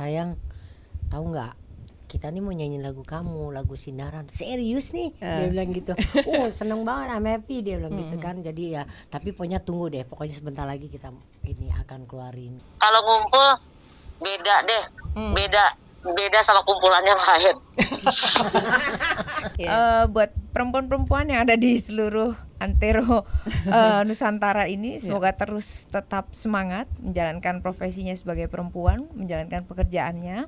sayang 0.00 0.40
tahu 1.12 1.36
nggak? 1.36 1.52
Kita 2.10 2.26
nih 2.32 2.42
mau 2.42 2.50
nyanyi 2.50 2.82
lagu 2.82 3.06
kamu 3.06 3.54
lagu 3.54 3.78
sinaran 3.78 4.26
serius 4.32 4.90
nih? 4.90 5.14
Dia 5.20 5.46
bilang 5.52 5.70
gitu. 5.70 5.92
Oh 6.26 6.48
seneng 6.58 6.82
banget 6.82 7.14
I'm 7.14 7.28
happy 7.28 7.62
dia 7.62 7.76
bilang 7.78 7.94
gitu 8.00 8.16
kan. 8.18 8.40
Jadi 8.40 8.80
ya 8.80 8.88
tapi 9.12 9.36
pokoknya 9.36 9.60
tunggu 9.62 9.92
deh. 9.92 10.02
Pokoknya 10.08 10.34
sebentar 10.34 10.64
lagi 10.66 10.90
kita 10.90 11.12
ini 11.46 11.70
akan 11.70 12.08
keluarin. 12.08 12.58
Kalau 12.82 13.00
ngumpul 13.04 13.48
beda 14.18 14.56
deh, 14.66 14.84
beda 15.36 15.64
beda 16.00 16.38
sama 16.42 16.64
kumpulannya 16.64 17.14
lain. 17.14 17.56
Eh, 19.60 20.04
buat 20.08 20.32
perempuan-perempuan 20.56 21.28
yang 21.28 21.44
ada 21.44 21.52
di 21.52 21.76
seluruh 21.76 22.32
antero 22.60 23.24
eh, 23.66 24.02
Nusantara 24.04 24.68
ini 24.68 25.00
semoga 25.00 25.32
terus 25.32 25.88
tetap 25.88 26.36
semangat 26.36 26.86
menjalankan 27.00 27.64
profesinya 27.64 28.12
sebagai 28.12 28.46
perempuan, 28.46 29.08
menjalankan 29.16 29.64
pekerjaannya 29.64 30.46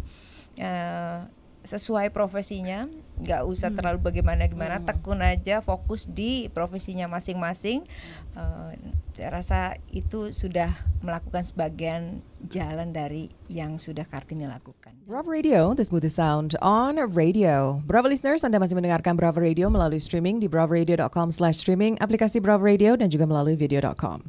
eh, 0.61 1.21
sesuai 1.63 2.11
profesinya, 2.11 2.91
nggak 3.23 3.47
usah 3.47 3.71
terlalu 3.71 4.03
bagaimana-gimana, 4.03 4.83
tekun 4.83 5.23
aja, 5.23 5.63
fokus 5.63 6.11
di 6.11 6.51
profesinya 6.51 7.07
masing-masing. 7.07 7.87
Eh, 8.35 8.71
saya 9.15 9.31
rasa 9.31 9.61
itu 9.95 10.35
sudah 10.35 10.75
melakukan 11.07 11.47
sebagian 11.47 12.21
jalan 12.51 12.91
dari 12.91 13.31
yang 13.47 13.77
sudah 13.77 14.03
Kartini 14.09 14.49
lakukan. 14.49 14.97
Bravo 15.07 15.29
Radio, 15.31 15.77
the 15.77 15.85
smoothest 15.85 16.17
sound 16.17 16.57
on 16.65 16.97
radio. 17.13 17.85
Bravo 17.85 18.09
listeners, 18.09 18.43
Anda 18.43 18.57
masih 18.59 18.75
mendengarkan 18.75 19.15
Bravo 19.15 19.39
Radio 19.39 19.69
melalui 19.69 20.01
streaming 20.01 20.41
di 20.41 20.49
bravaradio.com 20.49 21.29
slash 21.31 21.61
streaming, 21.61 22.01
aplikasi 22.01 22.41
Bravo 22.41 22.65
Radio, 22.65 22.97
dan 22.97 23.13
juga 23.13 23.29
melalui 23.29 23.55
video.com. 23.55 24.25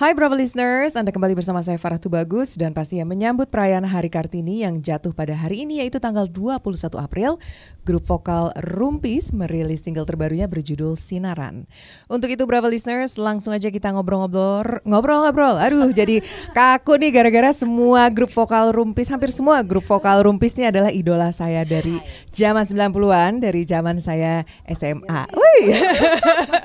Hai 0.00 0.16
Bravo 0.16 0.34
listeners, 0.34 0.96
Anda 0.96 1.12
kembali 1.12 1.36
bersama 1.36 1.60
saya 1.60 1.76
Farah 1.76 2.00
Tubagus 2.00 2.56
dan 2.56 2.72
pastinya 2.72 3.04
menyambut 3.04 3.52
perayaan 3.52 3.84
Hari 3.84 4.08
Kartini 4.08 4.64
yang 4.64 4.80
jatuh 4.80 5.12
pada 5.12 5.36
hari 5.36 5.68
ini 5.68 5.84
yaitu 5.84 6.00
tanggal 6.00 6.26
21 6.26 6.96
April. 6.96 7.36
Grup 7.84 8.08
vokal 8.08 8.56
Rumpis 8.56 9.36
merilis 9.36 9.84
single 9.84 10.08
terbarunya 10.08 10.48
berjudul 10.48 10.96
Sinaran. 10.96 11.68
Untuk 12.08 12.32
itu 12.32 12.42
Bravo 12.48 12.72
listeners, 12.72 13.20
langsung 13.20 13.52
aja 13.52 13.68
kita 13.68 13.92
ngobrol-ngobrol, 13.92 14.80
ngobrol-ngobrol. 14.88 15.60
Aduh, 15.60 15.92
jadi 15.92 16.24
kaku 16.56 16.96
nih 16.96 17.12
gara-gara 17.12 17.51
semua 17.52 18.08
grup 18.08 18.32
vokal 18.32 18.72
Rumpis, 18.72 19.08
hampir 19.08 19.30
semua 19.32 19.62
grup 19.64 19.84
vokal 19.84 20.24
Rumpis 20.24 20.56
ini 20.58 20.68
adalah 20.68 20.90
idola 20.90 21.30
saya 21.30 21.64
dari 21.64 22.00
zaman 22.32 22.64
90-an, 22.64 23.40
dari 23.40 23.62
zaman 23.64 23.96
saya 24.00 24.44
SMA. 24.68 25.22
Wih. 25.32 25.66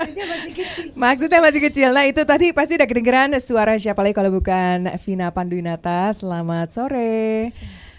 Maksudnya 1.02 1.38
masih 1.40 1.60
kecil. 1.62 1.92
Nah, 1.92 2.04
itu 2.08 2.24
tadi 2.24 2.50
pasti 2.50 2.76
udah 2.76 2.88
kedengeran 2.88 3.36
suara 3.38 3.76
siapa 3.78 4.02
lagi 4.02 4.16
kalau 4.16 4.32
bukan 4.34 4.90
Vina 5.04 5.30
Panduinata. 5.30 6.10
Selamat 6.16 6.74
sore. 6.74 7.52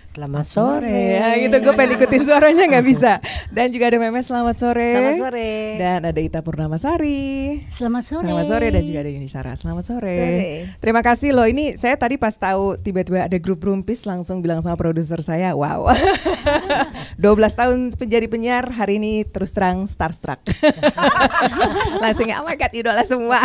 Selamat 0.10 0.46
sore 0.50 0.90
Ya 0.90 1.38
gitu 1.38 1.54
gue 1.62 1.74
pengen 1.78 2.02
ikutin 2.02 2.24
suaranya 2.26 2.64
nggak 2.66 2.86
bisa. 2.86 3.22
Dan 3.54 3.70
juga 3.70 3.94
ada 3.94 3.98
Memes 4.02 4.26
selamat 4.26 4.56
sore. 4.58 4.90
Selamat 4.94 5.22
sore. 5.22 5.52
Dan 5.78 6.00
ada 6.06 6.20
Ita 6.20 6.40
Purnamasari. 6.42 7.66
Selamat 7.70 8.04
sore. 8.06 8.26
Selamat 8.26 8.46
sore 8.50 8.68
dan 8.74 8.82
juga 8.86 9.00
ada 9.06 9.12
Yuni 9.12 9.30
Sarah. 9.30 9.54
Selamat 9.54 9.86
sore. 9.86 10.18
Sore. 10.18 10.52
Terima 10.82 11.02
kasih 11.06 11.30
loh. 11.38 11.46
Ini 11.46 11.78
saya 11.78 11.94
tadi 11.98 12.18
pas 12.18 12.34
tahu 12.34 12.78
tiba-tiba 12.82 13.26
ada 13.30 13.38
grup 13.38 13.62
Rumpis 13.62 14.10
langsung 14.10 14.42
bilang 14.42 14.66
sama 14.66 14.80
produser 14.80 15.22
saya, 15.22 15.54
wow. 15.54 15.86
12 17.20 17.60
tahun 17.60 17.78
menjadi 17.94 18.26
penyiar 18.32 18.66
hari 18.72 18.98
ini 18.98 19.28
terus 19.28 19.54
terang 19.54 19.86
starstruck. 19.86 20.40
langsung 22.04 22.32
oh 22.32 22.46
my 22.46 22.58
god 22.58 22.74
idola 22.74 23.04
semua. 23.06 23.38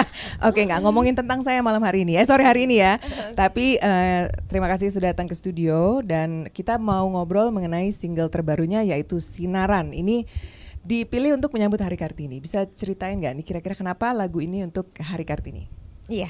Oke 0.48 0.62
nggak 0.68 0.84
ngomongin 0.84 1.18
tentang 1.18 1.42
saya 1.42 1.64
malam 1.64 1.82
hari 1.82 2.06
ini. 2.06 2.14
Eh 2.14 2.26
sore 2.28 2.44
hari 2.44 2.68
ini 2.68 2.78
ya. 2.78 3.00
Tapi 3.34 3.80
eh, 3.80 4.28
terima 4.46 4.68
kasih 4.68 4.92
sudah 4.92 5.16
datang 5.16 5.26
ke 5.26 5.34
studio 5.34 6.04
dan 6.12 6.52
kita 6.52 6.76
mau 6.76 7.08
ngobrol 7.08 7.48
mengenai 7.48 7.88
single 7.88 8.28
terbarunya 8.28 8.84
yaitu 8.84 9.16
Sinaran. 9.16 9.96
Ini 9.96 10.28
dipilih 10.84 11.40
untuk 11.40 11.56
menyambut 11.56 11.80
Hari 11.80 11.96
Kartini. 11.96 12.36
Bisa 12.36 12.68
ceritain 12.68 13.16
nggak 13.16 13.32
nih 13.40 13.46
kira-kira 13.48 13.72
kenapa 13.72 14.12
lagu 14.12 14.44
ini 14.44 14.60
untuk 14.60 14.92
Hari 15.00 15.24
Kartini? 15.24 15.72
Iya, 16.12 16.28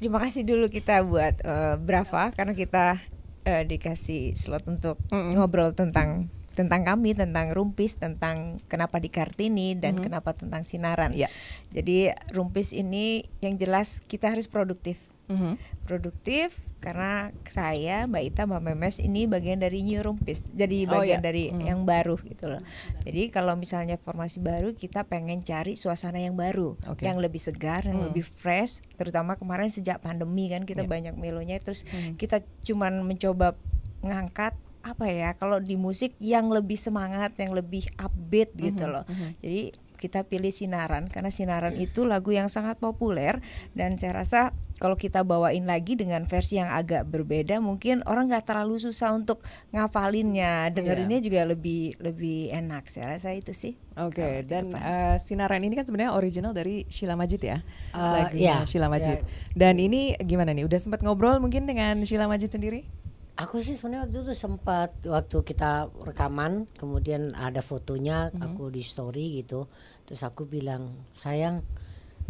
terima 0.00 0.16
kasih 0.16 0.48
dulu 0.48 0.72
kita 0.72 1.04
buat 1.04 1.44
eh, 1.44 1.76
Brava 1.76 2.32
karena 2.32 2.56
kita 2.56 3.04
eh, 3.44 3.68
dikasih 3.68 4.32
slot 4.32 4.64
untuk 4.64 4.96
ngobrol 5.12 5.76
tentang 5.76 6.32
tentang 6.52 6.84
kami, 6.84 7.12
tentang 7.16 7.52
Rumpis, 7.52 7.96
tentang 7.96 8.60
kenapa 8.68 9.00
di 9.00 9.08
Kartini 9.12 9.76
dan 9.76 10.00
kenapa 10.00 10.36
tentang 10.36 10.64
Sinaran. 10.64 11.12
Iya. 11.12 11.28
Jadi 11.72 12.12
Rumpis 12.32 12.72
ini 12.72 13.28
yang 13.44 13.60
jelas 13.60 14.00
kita 14.04 14.32
harus 14.32 14.48
produktif. 14.48 15.11
Mhm. 15.30 15.54
Produktif 15.82 16.58
karena 16.82 17.30
saya, 17.46 18.10
Mbak 18.10 18.22
Ita, 18.26 18.42
Mbak 18.42 18.62
Memes 18.62 18.96
ini 18.98 19.30
bagian 19.30 19.62
dari 19.62 19.86
New 19.86 20.02
Rumpis. 20.02 20.50
Jadi 20.50 20.86
Oh, 20.90 20.98
bagian 20.98 21.22
iya. 21.22 21.26
dari 21.26 21.44
yang 21.50 21.86
baru 21.86 22.18
gitu 22.18 22.50
loh. 22.50 22.62
Jadi 23.06 23.30
kalau 23.30 23.54
misalnya 23.54 23.94
formasi 23.98 24.42
baru 24.42 24.74
kita 24.74 25.06
pengen 25.06 25.46
cari 25.46 25.78
suasana 25.78 26.18
yang 26.18 26.34
baru, 26.34 26.74
Oke. 26.90 27.06
yang 27.06 27.22
lebih 27.22 27.38
segar, 27.38 27.86
yang 27.86 28.02
lebih 28.02 28.26
fresh, 28.26 28.82
terutama 28.98 29.38
kemarin 29.38 29.70
sejak 29.70 30.02
pandemi 30.02 30.50
kan 30.50 30.66
kita 30.66 30.82
Iya. 30.82 30.90
banyak 30.90 31.14
melonya 31.14 31.58
terus 31.62 31.86
kita 32.18 32.42
cuman 32.66 33.06
mencoba 33.06 33.54
ngangkat 34.02 34.58
apa 34.82 35.06
ya 35.06 35.30
kalau 35.38 35.62
di 35.62 35.78
musik 35.78 36.18
yang 36.18 36.50
lebih 36.50 36.74
semangat, 36.74 37.38
yang 37.38 37.54
lebih 37.54 37.86
upbeat 37.94 38.50
gitu 38.58 38.90
loh. 38.90 39.06
Jadi 39.38 39.70
kita 40.02 40.26
pilih 40.26 40.50
Sinaran 40.50 41.06
karena 41.06 41.30
Sinaran 41.30 41.78
itu 41.78 42.02
lagu 42.02 42.34
yang 42.34 42.50
sangat 42.50 42.82
populer 42.82 43.38
dan 43.78 43.94
saya 43.94 44.18
rasa 44.18 44.50
kalau 44.82 44.98
kita 44.98 45.22
bawain 45.22 45.62
lagi 45.62 45.94
dengan 45.94 46.26
versi 46.26 46.58
yang 46.58 46.66
agak 46.66 47.06
berbeda 47.06 47.62
mungkin 47.62 48.02
orang 48.02 48.26
nggak 48.26 48.50
terlalu 48.50 48.82
susah 48.82 49.14
untuk 49.14 49.38
ngafalinnya 49.70 50.74
dengerinnya 50.74 51.22
juga 51.22 51.46
lebih 51.46 51.94
lebih 52.02 52.50
enak 52.50 52.90
saya 52.90 53.14
rasa 53.14 53.30
itu 53.30 53.54
sih 53.54 53.78
Oke, 53.94 54.42
di 54.42 54.50
dan 54.50 54.72
eh, 54.72 55.16
Sinaran 55.22 55.62
ini 55.62 55.76
kan 55.76 55.86
sebenarnya 55.86 56.16
original 56.16 56.50
dari 56.50 56.88
Sheila 56.88 57.12
Majid 57.12 57.44
ya, 57.44 57.60
Eh, 57.92 58.00
lagunya 58.00 58.64
iya, 58.64 58.64
Sheila 58.64 58.88
Majid. 58.88 59.20
iya. 59.20 59.28
Dan 59.52 59.76
ini 59.76 60.16
gimana 60.16 60.56
nih? 60.56 60.64
Udah 60.64 60.80
sempat 60.80 61.04
ngobrol 61.04 61.36
mungkin 61.44 61.68
dengan 61.68 62.00
Sheila 62.00 62.24
Majid 62.24 62.48
sendiri? 62.48 62.88
Aku 63.32 63.64
sih 63.64 63.72
sebenarnya 63.72 64.04
waktu 64.04 64.18
itu 64.28 64.34
sempat 64.36 64.90
waktu 65.08 65.36
kita 65.40 65.88
rekaman, 66.04 66.68
kemudian 66.76 67.32
ada 67.32 67.64
fotonya 67.64 68.28
aku 68.28 68.68
di 68.68 68.84
story 68.84 69.40
gitu, 69.40 69.72
terus 70.04 70.20
aku 70.20 70.44
bilang 70.44 71.08
sayang, 71.16 71.64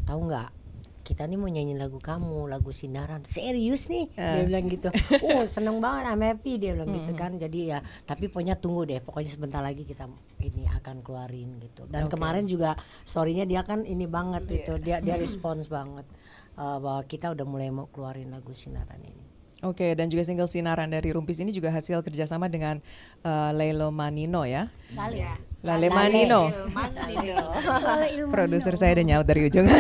tahu 0.07 0.31
nggak? 0.31 0.51
Kita 1.03 1.27
nih 1.27 1.35
mau 1.35 1.51
nyanyi 1.51 1.75
lagu 1.75 1.99
kamu, 1.99 2.47
lagu 2.47 2.71
sinaran, 2.71 3.27
serius 3.27 3.91
nih, 3.91 4.07
dia 4.15 4.47
bilang 4.47 4.71
gitu. 4.71 4.95
Oh 5.27 5.43
seneng 5.43 5.83
banget, 5.83 6.07
I'm 6.07 6.23
happy 6.23 6.63
dia 6.63 6.79
bilang 6.79 6.95
gitu 6.95 7.13
kan. 7.19 7.35
Jadi 7.35 7.75
ya, 7.75 7.83
tapi 8.07 8.31
pokoknya 8.31 8.55
tunggu 8.55 8.87
deh, 8.87 9.03
pokoknya 9.03 9.31
sebentar 9.35 9.59
lagi 9.59 9.83
kita 9.83 10.07
ini 10.39 10.71
akan 10.71 11.03
keluarin 11.03 11.59
gitu. 11.59 11.91
Dan 11.91 12.07
kemarin 12.07 12.47
juga 12.47 12.79
storynya 13.03 13.43
dia 13.43 13.67
kan 13.67 13.83
ini 13.83 14.07
banget 14.07 14.47
itu, 14.47 14.79
dia 14.79 15.03
dia 15.03 15.19
respons 15.23 15.67
banget 15.67 16.07
eh, 16.55 16.79
bahwa 16.79 17.03
kita 17.03 17.35
udah 17.35 17.47
mulai 17.51 17.75
mau 17.75 17.91
keluarin 17.91 18.31
lagu 18.31 18.55
sinaran 18.55 19.03
ini. 19.03 19.32
Oke, 19.63 19.95
dan 19.95 20.11
juga 20.11 20.27
single 20.27 20.51
Sinaran 20.51 20.91
dari 20.91 21.15
Rumpis 21.15 21.39
ini 21.39 21.55
juga 21.55 21.71
hasil 21.71 22.03
kerjasama 22.03 22.51
dengan 22.51 22.83
eh, 23.23 23.51
Lelo 23.55 23.95
Manino 23.95 24.43
ya. 24.43 24.67
Lale. 24.99 25.39
Lale 25.63 25.89
Manino. 25.95 26.51
Produser 28.35 28.75
saya 28.75 28.99
udah 28.99 29.07
nyaut 29.07 29.27
dari 29.27 29.47
ujung. 29.47 29.71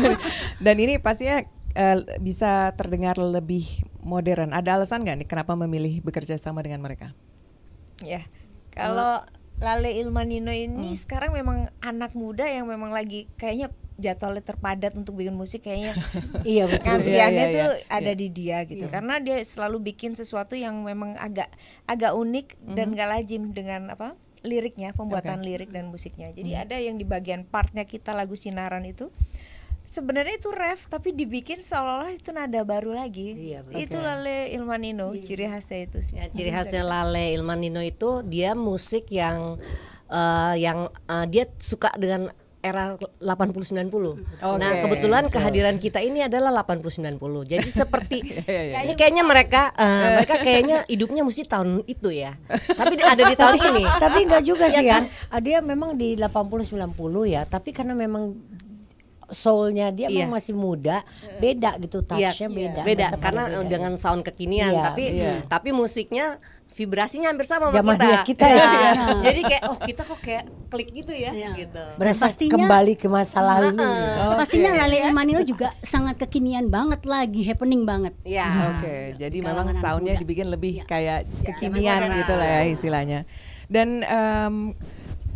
dan 0.64 0.76
ini 0.80 0.96
pastinya 0.96 1.44
eh, 1.76 2.00
bisa 2.16 2.72
terdengar 2.80 3.20
lebih 3.20 3.84
modern. 4.00 4.56
Ada 4.56 4.80
alasan 4.80 5.04
nggak 5.04 5.16
nih 5.20 5.28
kenapa 5.28 5.52
memilih 5.52 6.00
bekerja 6.00 6.40
sama 6.40 6.64
dengan 6.64 6.80
mereka? 6.80 7.12
Ya, 8.00 8.24
kalau 8.72 9.20
Lale 9.60 10.00
Ilmanino 10.00 10.52
ini 10.52 10.92
sekarang 10.96 11.32
memang 11.36 11.72
anak 11.84 12.12
muda 12.12 12.44
yang 12.44 12.68
memang 12.68 12.92
lagi 12.92 13.28
kayaknya 13.40 13.72
jadwalnya 13.96 14.44
terpadat 14.44 14.92
untuk 14.94 15.16
bikin 15.16 15.34
musik 15.34 15.64
kayaknya. 15.64 15.96
Iya 16.46 16.68
betul. 16.68 16.84
ngantriannya 16.84 17.36
Iya, 17.36 17.50
iya, 17.50 17.56
tuh 17.56 17.70
iya. 17.72 17.88
ada 17.90 18.12
di 18.12 18.28
dia 18.30 18.58
gitu. 18.68 18.86
Karena 18.86 19.14
dia 19.18 19.36
selalu 19.40 19.92
bikin 19.92 20.12
sesuatu 20.14 20.54
yang 20.54 20.76
memang 20.84 21.16
agak 21.16 21.48
agak 21.88 22.12
unik 22.12 22.60
dan 22.76 22.92
gak 22.94 23.08
lazim 23.08 23.50
dengan 23.56 23.90
apa 23.90 24.14
liriknya 24.46 24.94
pembuatan 24.94 25.42
lirik 25.42 25.74
dan 25.74 25.90
musiknya. 25.90 26.30
Jadi 26.30 26.52
ada 26.54 26.76
yang 26.78 27.00
di 27.00 27.02
bagian 27.02 27.42
partnya 27.42 27.82
kita 27.82 28.14
lagu 28.14 28.38
sinaran 28.38 28.86
itu. 28.86 29.10
Sebenarnya 29.86 30.42
itu 30.42 30.50
ref 30.50 30.90
tapi 30.90 31.14
dibikin 31.14 31.62
seolah-olah 31.62 32.10
itu 32.10 32.34
nada 32.34 32.58
baru 32.66 32.90
lagi. 32.94 33.54
Iya, 33.54 33.62
betul. 33.62 33.86
itu 33.86 33.98
Lale 34.02 34.50
Ilmanino 34.50 35.14
ciri 35.14 35.46
khasnya 35.46 35.78
itu 35.86 35.98
sih. 36.02 36.14
Ya, 36.18 36.26
ciri 36.26 36.50
khasnya 36.50 36.82
Lale 36.82 37.30
Ilmanino 37.30 37.78
itu 37.78 38.26
dia 38.26 38.58
musik 38.58 39.06
yang 39.14 39.62
eh, 40.10 40.54
yang 40.58 40.90
eh, 40.90 41.26
dia 41.30 41.46
suka 41.62 41.94
dengan 41.94 42.34
era 42.66 42.98
80 42.98 43.86
90. 43.86 44.58
Nah, 44.58 44.70
kebetulan 44.82 45.30
kehadiran 45.30 45.78
kita 45.78 46.02
ini 46.02 46.26
adalah 46.26 46.50
80 46.66 47.14
90. 47.14 47.46
Jadi 47.46 47.68
seperti 47.70 48.16
ini 48.82 48.92
kayaknya 48.98 49.22
mereka 49.22 49.70
eh, 49.78 50.08
mereka 50.18 50.34
kayaknya 50.42 50.82
hidupnya 50.90 51.22
mesti 51.22 51.46
tahun 51.46 51.86
itu 51.86 52.10
ya. 52.10 52.34
Tapi 52.50 52.94
ada 52.98 53.22
di 53.22 53.36
tahun 53.38 53.56
ini. 53.62 53.82
tapi 54.04 54.18
enggak 54.26 54.42
juga 54.42 54.66
Iya 54.66 54.76
sih 54.76 54.86
kan? 54.90 55.02
kan? 55.06 55.40
Dia 55.40 55.58
memang 55.62 55.94
di 55.94 56.18
80 56.18 56.74
90 56.74 57.34
ya, 57.34 57.42
tapi 57.46 57.70
karena 57.70 57.94
memang 57.94 58.34
soulnya 59.26 59.90
dia 59.90 60.06
Iya. 60.06 60.22
emang 60.22 60.38
masih 60.38 60.54
muda, 60.54 61.02
beda 61.42 61.78
gitu 61.82 61.98
Iya, 62.14 62.30
touchnya 62.30 62.48
beda. 62.48 62.82
beda 62.86 63.06
ada 63.10 63.18
karena 63.18 63.42
dengan 63.66 63.92
sound 63.98 64.22
kekinian 64.22 64.70
Iya, 64.70 64.82
tapi 64.86 65.04
iya. 65.10 65.34
tapi 65.50 65.74
musiknya 65.74 66.38
vibrasinya 66.76 67.32
hampir 67.32 67.42
sama 67.42 67.72
sama 67.72 67.96
kita. 67.96 68.20
kita 68.22 68.46
ya. 68.46 68.60
Iya. 68.60 68.90
Jadi 69.26 69.40
kayak 69.42 69.62
oh 69.64 69.78
kita 69.78 70.02
kok 70.04 70.20
kayak 70.20 70.44
klik 70.68 70.92
gitu 70.92 71.08
ya 71.08 71.32
Iya. 71.32 71.50
gitu. 71.56 71.82
berasa 71.96 72.28
Pastinya- 72.28 72.52
kembali 72.52 72.94
ke 72.94 73.08
masa 73.08 73.40
lalu. 73.40 73.72
gitu. 73.72 74.24
Pastinya 74.36 74.70
Lale 74.76 75.08
Manilo 75.10 75.40
juga 75.40 75.72
sangat 75.80 76.18
kekinian 76.18 76.68
banget 76.68 77.02
lagi, 77.02 77.42
happening 77.42 77.82
banget. 77.82 78.12
Iya. 78.22 78.76
Oke, 78.76 79.16
jadi 79.16 79.32
Kalangan 79.34 79.48
memang 79.48 79.66
anak 79.72 79.80
soundnya 79.80 80.12
muda. 80.12 80.20
dibikin 80.20 80.46
lebih 80.46 80.72
Ya. 80.74 80.84
kayak 80.84 81.20
kekinian 81.42 82.00
gitu 82.14 82.32
lah 82.32 82.48
ya 82.52 82.62
istilahnya. 82.68 83.20
Dan 83.66 84.04
em, 84.04 84.76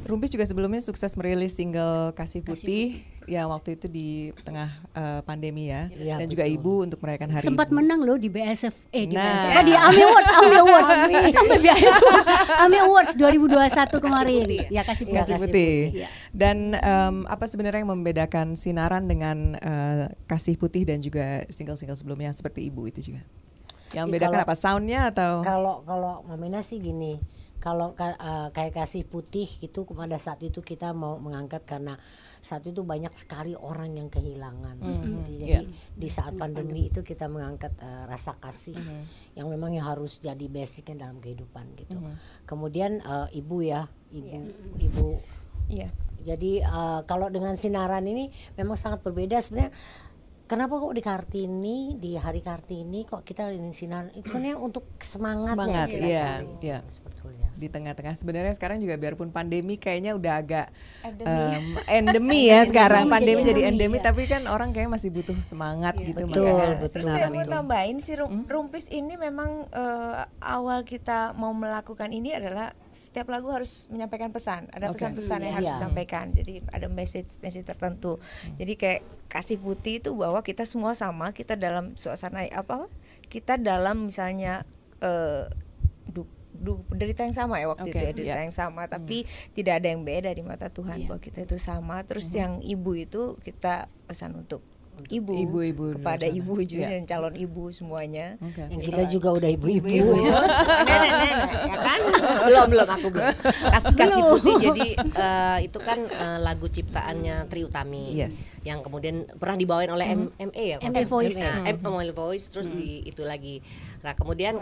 Rumpis 0.02 0.30
juga 0.30 0.44
sebelumnya 0.44 0.80
sukses 0.80 1.14
merilis 1.14 1.54
single 1.54 2.12
Kasih 2.12 2.42
Putih 2.42 3.00
yang 3.26 3.46
waktu 3.46 3.74
itu 3.74 3.86
di 3.86 4.08
tengah 4.40 4.66
eh, 4.90 5.20
pandemi 5.22 5.68
ya, 5.68 5.86
Iya, 5.88 6.16
dan 6.18 6.26
juga 6.26 6.42
Ibu 6.42 6.84
untuk 6.84 6.98
merayakan 6.98 7.36
Hari 7.36 7.44
Sempat 7.44 7.68
Ibu. 7.68 7.76
menang 7.76 8.00
loh 8.00 8.16
di 8.16 8.26
BSF 8.26 8.74
eh 8.90 9.04
di 9.04 9.14
Nah. 9.14 9.22
BSF. 9.22 9.52
Oh, 9.52 9.62
di 9.62 9.72
AMI 9.72 10.02
Awards, 10.02 10.30
AMI 10.32 10.56
Awards. 10.58 10.90
Sampai 11.36 11.58
BSF. 11.58 12.04
AMI 12.58 12.78
Awards 12.80 13.12
2021 13.14 14.00
kemarin. 14.00 14.42
Putih 14.42 14.62
Ya 14.68 14.82
kasih 14.82 15.04
Iya, 15.04 15.10
putih. 15.10 15.20
Kasih 15.20 15.34
Putih. 15.42 15.74
Iya. 15.94 16.08
Dan 16.30 16.56
em, 16.72 17.16
apa 17.24 17.44
sebenarnya 17.44 17.80
yang 17.80 17.92
membedakan 17.92 18.46
Sinaran 18.54 19.04
dengan 19.04 19.54
eh, 19.54 20.04
Kasih 20.24 20.54
Putih 20.54 20.82
dan 20.82 20.98
juga 20.98 21.44
single-single 21.46 21.94
sebelumnya 21.94 22.30
seperti 22.30 22.66
Ibu 22.66 22.88
itu 22.88 23.12
juga? 23.12 23.22
Yang 23.90 24.04
Ih, 24.04 24.08
membedakan 24.08 24.32
kalau- 24.32 24.46
apa 24.46 24.54
soundnya 24.54 25.00
atau? 25.08 25.32
Kalau 25.42 25.74
kalau 25.82 26.22
Mamina 26.22 26.60
sih 26.60 26.78
gini, 26.78 27.18
kalau 27.58 27.92
ka- 27.92 28.14
eh, 28.14 28.48
kayak 28.50 28.72
kasih 28.74 29.02
putih 29.02 29.44
itu 29.60 29.82
pada 29.84 30.16
saat 30.16 30.40
itu 30.40 30.60
kita 30.60 30.92
mau 30.92 31.18
mengangkat 31.18 31.60
karena 31.64 31.98
saat 32.40 32.64
itu 32.64 32.80
banyak 32.80 33.10
sekali 33.12 33.52
orang 33.52 33.92
yang 33.92 34.08
kehilangan. 34.08 34.78
Jadi, 34.78 35.10
jadi 35.36 35.44
Iya. 35.44 35.60
di 35.92 36.08
saat 36.08 36.32
pandemi 36.34 36.86
itu 36.86 37.02
kita 37.02 37.26
mengangkat 37.26 37.74
eh, 37.76 38.04
rasa 38.06 38.38
kasih 38.38 38.78
yang 39.34 39.46
memang 39.46 39.72
yang 39.72 39.84
harus 39.84 40.18
jadi 40.18 40.46
basicnya 40.46 41.04
dalam 41.04 41.18
kehidupan 41.18 41.74
gitu. 41.76 41.98
Kemudian 42.44 42.98
eh, 42.98 43.28
ibu 43.34 43.60
ya, 43.60 43.84
ibu 44.08 44.38
ibu 44.78 45.08
Iya. 45.68 45.90
jadi 46.24 46.52
eh, 46.62 47.00
kalau 47.04 47.26
dengan 47.26 47.54
sinaran 47.54 48.02
ini 48.02 48.30
memang 48.54 48.74
sangat 48.74 49.02
berbeda 49.02 49.36
sebenarnya. 49.38 49.74
Kenapa 50.50 50.82
kok 50.82 50.90
di 50.90 50.98
Kartini 50.98 51.94
di 51.94 52.18
hari 52.18 52.42
Kartini 52.42 53.06
kok 53.06 53.22
kita 53.22 53.54
ini 53.54 53.70
sinar? 53.70 54.10
Itu 54.10 54.34
sebenarnya 54.34 54.58
untuk 54.58 54.82
semangatnya 54.98 55.54
Semangat, 55.54 55.86
yang 55.86 55.94
kita 55.94 56.06
iya, 56.10 56.26
cari, 56.26 56.46
iya. 56.58 56.78
sebetulnya. 56.90 57.46
di 57.54 57.68
tengah-tengah 57.68 58.16
sebenarnya 58.16 58.56
sekarang 58.56 58.80
juga 58.80 58.96
biarpun 58.96 59.28
pandemi 59.30 59.76
kayaknya 59.76 60.16
udah 60.16 60.32
agak 60.40 60.72
em, 61.04 61.76
endemi 61.92 62.46
ya 62.50 62.64
sekarang 62.64 63.04
Endemi, 63.04 63.12
pandemi 63.12 63.40
jadi 63.44 63.46
jadi 63.46 63.60
endemi, 63.68 63.68
endemi 63.68 63.96
ya. 64.00 64.04
tapi 64.08 64.22
kan 64.24 64.42
orang 64.48 64.72
kayak 64.72 64.88
masih 64.88 65.12
butuh 65.12 65.36
semangat 65.44 65.92
gitu 66.00 66.24
Betul, 66.24 66.48
makanya 66.48 66.80
betul. 66.80 66.88
Terus 66.88 67.04
saya 67.04 67.28
mau 67.28 67.44
itu. 67.44 67.52
tambahin 67.52 67.96
si 68.00 68.12
rum- 68.16 68.48
rumpis 68.48 68.88
ini 68.88 69.14
memang 69.14 69.68
eh, 69.68 70.20
awal 70.40 70.88
kita 70.88 71.36
mau 71.36 71.52
melakukan 71.52 72.08
ini 72.10 72.32
adalah 72.32 72.72
setiap 72.88 73.28
lagu 73.28 73.52
harus 73.52 73.86
menyampaikan 73.86 74.32
pesan, 74.32 74.66
ada 74.72 74.90
pesan-pesan 74.90 75.38
yang 75.44 75.54
harus 75.54 75.68
Iya. 75.68 75.76
disampaikan. 75.78 76.32
Jadi 76.32 76.64
ada 76.64 76.88
message 76.88 77.38
message 77.38 77.62
tertentu. 77.62 78.16
Jadi 78.56 78.72
kayak 78.74 79.00
kasih 79.30 79.60
putih 79.60 80.00
itu 80.00 80.10
bahwa 80.10 80.39
kita 80.40 80.66
semua 80.68 80.92
sama, 80.96 81.32
kita 81.32 81.54
dalam 81.54 81.94
suasana 81.94 82.44
apa? 82.50 82.86
Kita 83.30 83.56
dalam 83.56 84.10
misalnya 84.10 84.66
eh 85.00 85.46
du, 86.10 86.26
du, 86.52 86.82
derita 86.92 87.24
yang 87.24 87.36
sama 87.36 87.62
ya 87.62 87.70
waktu 87.70 87.88
Oke, 87.88 87.94
itu 87.94 88.04
ya 88.04 88.12
derita 88.12 88.36
iya. 88.36 88.44
yang 88.44 88.54
sama, 88.54 88.90
tapi 88.90 89.24
tidak 89.54 89.80
ada 89.80 89.88
yang 89.88 90.02
beda 90.02 90.30
di 90.34 90.42
mata 90.42 90.68
Tuhan 90.68 91.06
bahwa 91.08 91.22
kita 91.22 91.46
itu 91.46 91.56
sama. 91.56 92.02
Terus 92.04 92.28
yang 92.34 92.60
ibu 92.60 92.92
itu 92.98 93.38
kita 93.40 93.88
pesan 94.10 94.34
untuk 94.36 94.60
ibu, 95.08 95.32
Ibu-ibu 95.32 95.84
di 95.86 95.94
kepada 95.96 96.20
luar 96.20 96.28
sana. 96.28 96.38
ibu 96.38 96.52
juga 96.60 96.82
Iya. 96.82 96.88
dan 96.90 97.02
calon 97.04 97.34
ibu 97.34 97.62
semuanya. 97.70 98.26
Oke. 98.38 98.62
Yang 98.66 98.80
kita 98.84 99.02
juga 99.08 99.28
udah 99.32 99.50
ibu-ibu. 99.50 99.88
Nenek-nenek 99.88 101.40
ya 101.62 101.76
kan? 101.78 102.00
belum 102.46 102.66
belum 102.68 102.88
aku 102.90 103.06
belum. 103.08 103.26
Kasih 103.70 103.94
kasih 103.94 104.22
putih 104.28 104.54
jadi 104.60 104.86
eh, 104.98 105.58
itu 105.64 105.78
kan 105.78 105.98
eh, 106.04 106.38
lagu 106.38 106.66
ciptaannya 106.66 107.46
Tri 107.46 107.62
Utami. 107.62 108.12
Yes. 108.12 108.44
Yang 108.60 108.84
kemudian 108.84 109.16
pernah 109.32 109.56
dibawain 109.56 109.88
oleh 109.88 110.06
M- 110.10 110.32
MA 110.34 110.64
ya. 110.66 110.76
kalau 110.78 110.88
MA 110.88 110.92
nggak 110.92 111.06
salah. 111.06 111.12
Voice. 111.16 111.38
Nah, 111.38 111.56
M- 111.64 111.80
MA 111.80 112.12
Voice 112.12 112.44
terus 112.48 112.68
di 112.68 112.88
itu 113.02 113.22
lagi. 113.22 113.64
Nah, 114.00 114.12
kemudian. 114.12 114.58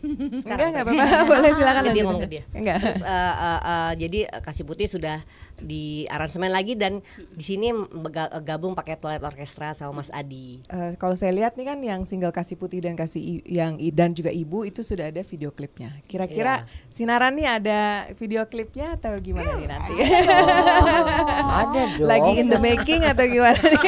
Enggak 0.00 0.66
enggak 0.68 0.84
apa-apa 0.84 1.06
boleh 1.30 1.50
silakan 1.50 1.82
Ke 1.82 1.86
dia, 1.86 1.92
lanjut. 1.92 2.04
ngomong 2.04 2.22
ke 2.22 2.28
dia. 2.28 2.42
enggak 2.50 2.76
Terus 2.78 3.00
eh, 3.00 3.08
eh, 3.34 3.60
eh, 3.60 3.90
jadi 3.98 4.18
Kasih 4.40 4.64
Putih 4.64 4.86
sudah 4.86 5.18
di 5.56 5.84
aransemen 6.06 6.48
lagi 6.48 6.72
dan 6.72 7.02
di 7.30 7.42
sini 7.42 7.74
gabung 8.40 8.72
pakai 8.72 8.94
Twilight 8.94 9.22
Orchestra 9.22 9.72
sama 9.72 9.98
Mas 9.98 10.08
Adi. 10.08 10.62
Eh, 10.64 10.94
kalau 10.94 11.12
saya 11.12 11.30
lihat 11.30 11.54
nih 11.54 11.66
kan 11.66 11.78
yang 11.78 12.00
single 12.02 12.30
kasih 12.30 12.54
putih 12.54 12.78
dan 12.80 12.94
kasih 12.94 13.18
I- 13.18 13.44
yang 13.44 13.74
I- 13.76 13.90
dan 13.90 14.12
juga 14.12 14.30
ibu 14.30 14.62
itu 14.62 14.80
sudah 14.80 15.06
ada 15.06 15.20
video 15.20 15.50
klipnya. 15.50 15.90
Kira-kira 16.04 16.62
sinaran 16.88 17.34
nih 17.34 17.48
ada 17.50 17.80
video 18.14 18.44
klipnya 18.44 18.94
atau 18.94 19.14
gimana 19.16 19.50
nih 19.54 19.66
nanti? 19.66 19.94
Ada 21.48 21.82
dong. 21.92 22.06
Lagi 22.06 22.32
in 22.36 22.48
the 22.48 22.58
making 22.58 23.02
atau 23.02 23.24
gimana 23.24 23.58
nih? 23.58 23.80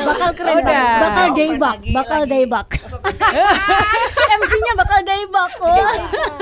bakal 0.00 0.30
keren 0.32 0.54
bakal 0.64 1.26
daybak 1.32 1.76
bakal 1.92 2.20
daybak 2.24 2.66
MC-nya 4.40 4.69
bakal 4.76 4.98
daybak 5.02 5.52
oh. 5.60 5.76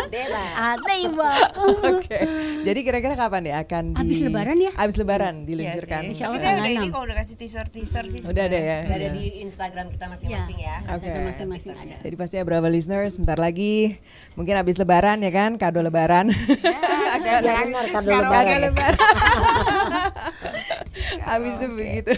Dela. 0.08 0.44
ah 0.60 0.74
daybak 0.80 1.48
Oke. 1.58 2.18
Jadi 2.64 2.80
kira-kira 2.84 3.14
kapan 3.14 3.42
ya 3.48 3.54
akan 3.64 3.84
di 3.94 4.00
Abis 4.00 4.18
lebaran 4.24 4.56
ya? 4.58 4.70
Abis 4.76 4.96
lebaran 4.96 5.34
Iya 5.42 5.46
diluncurkan. 5.48 6.00
sih. 6.04 6.08
Insya 6.12 6.24
Tapi 6.28 6.36
Allah 6.36 6.40
saya 6.40 6.54
udah 6.58 6.72
ini 6.72 6.88
kok 6.88 7.02
udah 7.04 7.16
kasih 7.16 7.34
teaser 7.36 7.66
teaser 7.68 8.04
sih. 8.08 8.20
Udah 8.24 8.44
ada 8.48 8.58
ya. 8.58 8.78
Udah 8.84 8.96
ada 8.96 9.08
Udah. 9.08 9.16
di 9.16 9.24
Instagram 9.44 9.86
kita 9.92 10.04
masing-masing 10.08 10.58
ya. 10.58 10.76
Oke. 10.84 10.94
Instagram 10.94 11.24
masing-masing 11.28 11.72
ada 11.76 11.96
Jadi 12.02 12.14
pastinya 12.16 12.44
Brava 12.44 12.68
listeners 12.68 13.10
sebentar 13.16 13.38
lagi 13.40 13.92
mungkin 14.34 14.54
habis 14.56 14.76
lebaran 14.80 15.20
ya 15.24 15.30
kan 15.32 15.60
kado 15.60 15.80
lebaran. 15.84 16.30
Lucu 16.32 17.90
kado 17.94 18.08
kalau 18.08 18.28
lebaran. 18.28 18.44
Kado 18.44 18.52
ya. 18.52 18.58
lebaran. 18.68 18.96
habis 21.30 21.52
itu 21.56 21.66
begitu. 21.72 22.12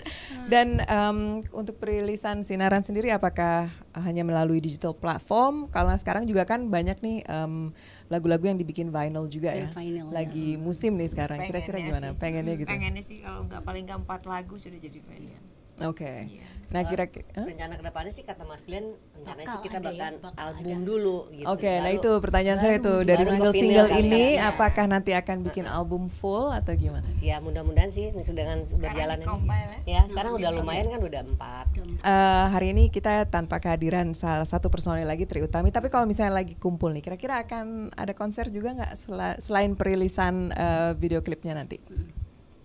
Dan 0.52 0.84
em, 0.84 1.40
untuk 1.56 1.80
perilisan 1.80 2.44
sinaran 2.44 2.84
sendiri 2.84 3.08
apakah 3.08 3.72
hanya 3.96 4.20
melalui 4.20 4.60
digital 4.60 4.92
platform? 4.92 5.72
Karena 5.72 5.96
sekarang 5.96 6.28
juga 6.28 6.44
kan 6.44 6.68
banyak 6.68 7.00
nih 7.00 7.24
em, 7.24 7.72
lagu-lagu 8.12 8.44
yang 8.44 8.60
dibikin 8.60 8.92
vinyl 8.92 9.24
juga 9.26 9.56
ya. 9.56 9.66
Ya, 9.66 9.72
vinyl, 9.72 10.06
ya. 10.08 10.12
Lagi 10.12 10.60
musim 10.60 11.00
nih 11.00 11.08
sekarang. 11.08 11.48
Kira-kira 11.48 11.80
gimana? 11.80 12.12
sih. 12.12 12.20
Pengennya 12.20 12.54
gitu. 12.60 12.68
Pengennya 12.68 13.02
sih 13.02 13.18
kalau 13.24 13.48
nggak 13.48 13.62
paling 13.64 13.82
nggak 13.88 13.98
empat 14.04 14.20
lagu 14.28 14.54
sudah 14.60 14.76
jadi 14.76 15.00
pilihan. 15.00 15.42
Oke. 15.82 16.30
Nah 16.70 16.82
kira-kira. 16.82 17.26
Hah? 17.34 17.44
Rencana 17.44 17.74
ke 17.74 17.84
depannya 17.84 18.12
sih 18.12 18.22
kata 18.22 18.42
Mas 18.42 18.62
Glenn, 18.62 18.86
rencananya 19.12 19.44
sih 19.44 19.56
Bakal 19.56 19.64
kita 19.64 19.76
ya, 19.76 19.84
bahkan 19.84 20.12
bakal 20.18 20.44
album 20.44 20.64
ada. 20.72 20.84
dulu 20.84 21.18
gitu. 21.30 21.46
Oke, 21.46 21.66
nah 21.68 21.82
Baru- 21.84 21.96
itu 21.96 22.10
pertanyaan 22.18 22.58
saya 22.58 22.76
baru- 22.76 22.84
tuh 22.84 22.98
dari 23.00 23.16
baru 23.16 23.24
ke 23.24 23.32
single-single 23.34 23.88
ini, 23.98 24.24
ya. 24.34 24.48
apakah 24.48 24.84
nanti 24.86 25.10
akan 25.12 25.36
bikin 25.42 25.66
album 25.66 26.02
full 26.06 26.48
atau 26.48 26.72
gimana? 26.72 27.06
Ya 27.18 27.36
mudah-mudahan 27.38 27.88
sih 27.88 28.08
dengan 28.26 28.62
berjalan 28.70 29.18
ini. 29.18 29.26
compile 29.26 29.72
Ya, 29.84 30.00
sekarang 30.06 30.32
udah 30.34 30.50
lumayan 30.50 30.86
kan 30.88 31.00
udah 31.00 31.22
empat. 31.22 31.66
Eh, 31.76 32.46
hari 32.48 32.72
ini 32.72 32.88
kita 32.88 33.24
tanpa 33.26 33.58
kehadiran 33.58 34.12
salah 34.12 34.44
satu 34.44 34.68
personil 34.68 35.04
lagi 35.04 35.24
Tri 35.24 35.40
Utami, 35.40 35.68
tapi 35.68 35.88
kalau 35.88 36.04
misalnya 36.04 36.32
lagi 36.34 36.54
kumpul 36.54 36.88
nih, 36.90 37.00
kira-kira 37.00 37.40
akan 37.40 37.92
ada 37.92 38.12
konser 38.12 38.48
juga 38.48 38.72
nggak 38.72 38.92
sela- 38.94 39.38
selain 39.38 39.72
perilisan 39.72 40.48
eh, 40.50 40.92
video 40.94 41.20
klipnya 41.20 41.52
nanti? 41.52 41.76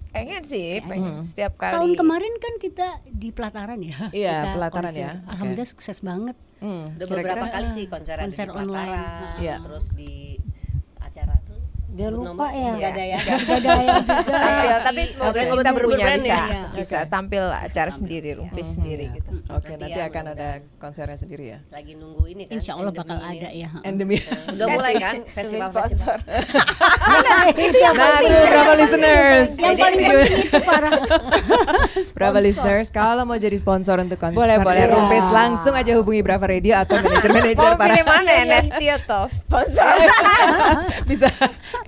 Pengen 0.10 0.42
sih, 0.42 0.82
pengen 0.82 1.22
setiap 1.22 1.54
kali. 1.56 1.74
tahun 1.76 1.92
kemarin 1.96 2.34
kan 2.36 2.54
kita 2.58 2.88
di 3.06 3.30
pelataran 3.30 3.78
ya 3.78 4.10
Iya, 4.10 4.36
Kita 4.36 4.50
pelataran 4.56 4.90
konser. 4.90 5.02
ya. 5.02 5.12
Alhamdulillah 5.28 5.70
sukses 5.70 6.00
banget 6.02 6.38
Hmm, 6.60 6.92
Udah 6.92 7.08
kira-kira- 7.08 7.40
beberapa 7.40 7.48
kali 7.54 7.68
sih 7.70 7.86
konser, 7.86 8.20
konser 8.20 8.46
di 8.46 8.52
online. 8.52 8.68
Pelataran, 8.68 9.00
Nah. 9.00 9.38
Iya. 9.38 9.56
terus 9.62 9.86
di. 9.94 10.39
Dia 12.00 12.08
sebut 12.08 12.24
lupa 12.24 12.32
nomor? 12.32 12.50
ya. 12.56 12.72
Nggak 12.72 12.92
ada 12.96 13.04
ya. 13.04 13.20
Gak 13.20 13.36
ada 13.60 13.70
juga 14.00 14.34
tampil 14.40 14.76
tapi 14.80 15.02
semoga 15.04 15.36
Oke, 15.36 15.52
kita 15.52 15.70
berbrand 15.76 16.22
bisa 16.24 16.32
ya. 16.32 16.62
bisa 16.72 16.98
tampil 17.06 17.44
acara 17.44 17.92
sendiri 17.92 18.30
rumpis 18.40 18.68
sendiri 18.80 19.06
gitu 19.12 19.30
Oke, 19.52 19.76
Nanti 19.76 19.84
nanti 19.84 20.00
ya, 20.00 20.06
akan 20.08 20.24
ada 20.32 20.50
konsernya 20.80 21.18
sendiri 21.20 21.46
ya. 21.52 21.60
Lagi 21.68 21.94
nunggu 22.00 22.24
ini 22.30 22.44
kan. 22.48 22.56
insya 22.56 22.80
Allah 22.80 22.94
bakal 22.96 23.20
ada 23.20 23.50
ya 23.52 23.70
Endemi. 23.88 24.16
Udah 24.56 24.68
mulai 24.72 24.94
kan 24.96 25.16
festival 25.28 25.70
festival. 25.76 26.18
itu 27.60 27.78
yang 27.78 27.96
nah, 27.98 28.08
penting 28.16 28.32
tuh 28.32 28.48
Bravo 28.48 28.74
listeners. 28.80 29.50
yang 29.58 29.76
paling 29.76 30.00
penting 30.00 30.40
itu 30.40 30.60
para 30.64 30.90
Brava 32.16 32.40
listeners, 32.40 32.88
kalau 32.92 33.24
mau 33.24 33.36
jadi 33.36 33.56
sponsor 33.56 34.00
untuk 34.00 34.20
konser 34.20 34.38
Boleh, 34.38 34.60
boleh. 34.60 34.86
Rumpis, 34.88 35.26
langsung 35.32 35.74
aja 35.76 35.92
hubungi 35.98 36.22
Brava 36.24 36.48
Radio 36.48 36.76
atau 36.78 37.00
manajer-manajer 37.00 37.58
mau 37.58 37.80
para 37.80 37.96
pilih 37.96 38.06
mana 38.06 38.32
NFT 38.46 38.82
atau 39.04 39.24
sponsor 39.28 39.88
bisa 41.10 41.28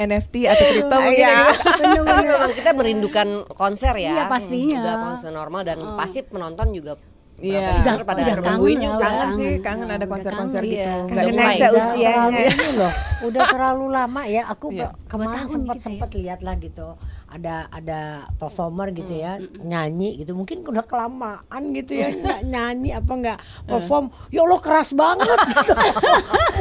NFT 0.02 0.36
atau 0.50 0.66
kripto 0.66 0.98
mungkin 0.98 1.22
Iya. 1.22 1.30
ya 1.30 1.46
gitu. 1.54 2.02
Tapi 2.02 2.24
memang 2.26 2.52
kita 2.58 2.72
merindukan 2.74 3.28
konser 3.54 3.94
ya. 3.98 4.12
Iya, 4.12 4.24
pastinya. 4.26 4.80
Udah 4.82 4.96
konser 5.06 5.30
normal 5.30 5.62
dan 5.62 5.78
pasti 5.94 6.26
penonton 6.26 6.74
juga 6.74 6.98
Iya, 7.42 7.58
Udah, 7.74 7.94
udah 7.98 8.06
pada 8.06 8.22
kangen 8.22 8.44
nungguin 8.46 8.78
ya, 8.78 8.84
juga. 8.84 8.94
udah 8.94 9.10
kangen 9.12 9.30
sih, 9.32 9.50
kangen. 9.50 9.62
kangen 9.62 9.82
Nah, 9.82 9.90
ada 9.92 9.98
udah 9.98 10.10
konser-konser 10.12 10.62
kangen. 10.62 10.72
gitu. 10.72 10.82
Iya. 10.82 10.94
Nggak 11.02 11.10
Kangen 11.18 11.34
cuma 11.34 11.42
aja 11.42 11.50
Nesa 11.52 11.66
itu. 11.66 11.80
usianya. 11.82 12.14
Terlalu 12.22 12.46
ini 12.46 12.70
loh. 12.80 12.94
udah 13.22 13.44
terlalu 13.48 13.86
lama 13.88 14.22
ya. 14.26 14.42
Aku 14.48 14.68
Iya. 14.68 14.78
be- 14.84 14.94
kemarin 15.08 15.34
tahun 15.36 15.50
sempat 15.52 15.58
gitu 15.68 15.78
ya. 15.78 15.86
sempat 15.88 16.10
lihat 16.16 16.40
lah 16.40 16.56
gitu. 16.56 16.88
Ada 17.28 17.56
ada 17.70 18.00
performer 18.36 18.88
gitu 18.92 19.14
ya 19.16 19.32
nyanyi 19.58 20.10
gitu. 20.18 20.32
Mungkin 20.34 20.58
udah 20.64 20.84
kelamaan 20.84 21.42
gitu 21.72 21.92
ya 21.94 22.08
nggak 22.14 22.40
nyanyi 22.44 22.90
apa 22.92 23.12
nggak 23.12 23.38
perform. 23.64 24.06
Ya 24.30 24.42
Allah 24.42 24.60
keras 24.60 24.90
banget 24.94 25.40
gitu. 25.52 25.74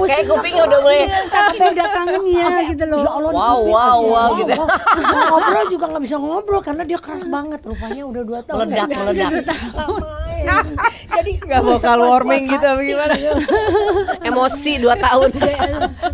Kayak 0.00 0.24
kupingnya 0.26 0.62
udah 0.64 0.78
mulai 0.80 1.00
Tapi 1.26 1.56
udah 1.66 1.88
kangennya 1.90 2.46
gitu 2.66 2.84
loh. 2.86 2.98
Ya 2.98 3.10
Allah, 3.10 3.30
Wow, 3.30 3.40
kuping 3.58 3.70
wow, 3.70 3.98
wow, 4.02 4.28
gitu. 4.34 4.52
Mau 4.56 4.66
ngobrol 5.30 5.64
juga 5.68 5.84
nggak 5.88 6.02
bisa 6.02 6.16
ngobrol 6.16 6.60
karena 6.60 6.82
dia 6.84 6.98
keras 6.98 7.24
banget. 7.26 7.60
Rupanya 7.62 8.02
udah 8.02 8.22
dua 8.22 8.40
tahun. 8.42 8.58
Meledak, 8.64 8.88
meledak. 8.90 9.30
Jadi 11.20 11.32
Nggak 11.40 11.62
vocal 11.62 11.98
warming 12.00 12.44
gitu 12.48 12.64
apa 12.64 12.80
gimana? 12.80 13.14
emosi 14.30 14.72
dua 14.80 14.94
tahun. 14.96 15.30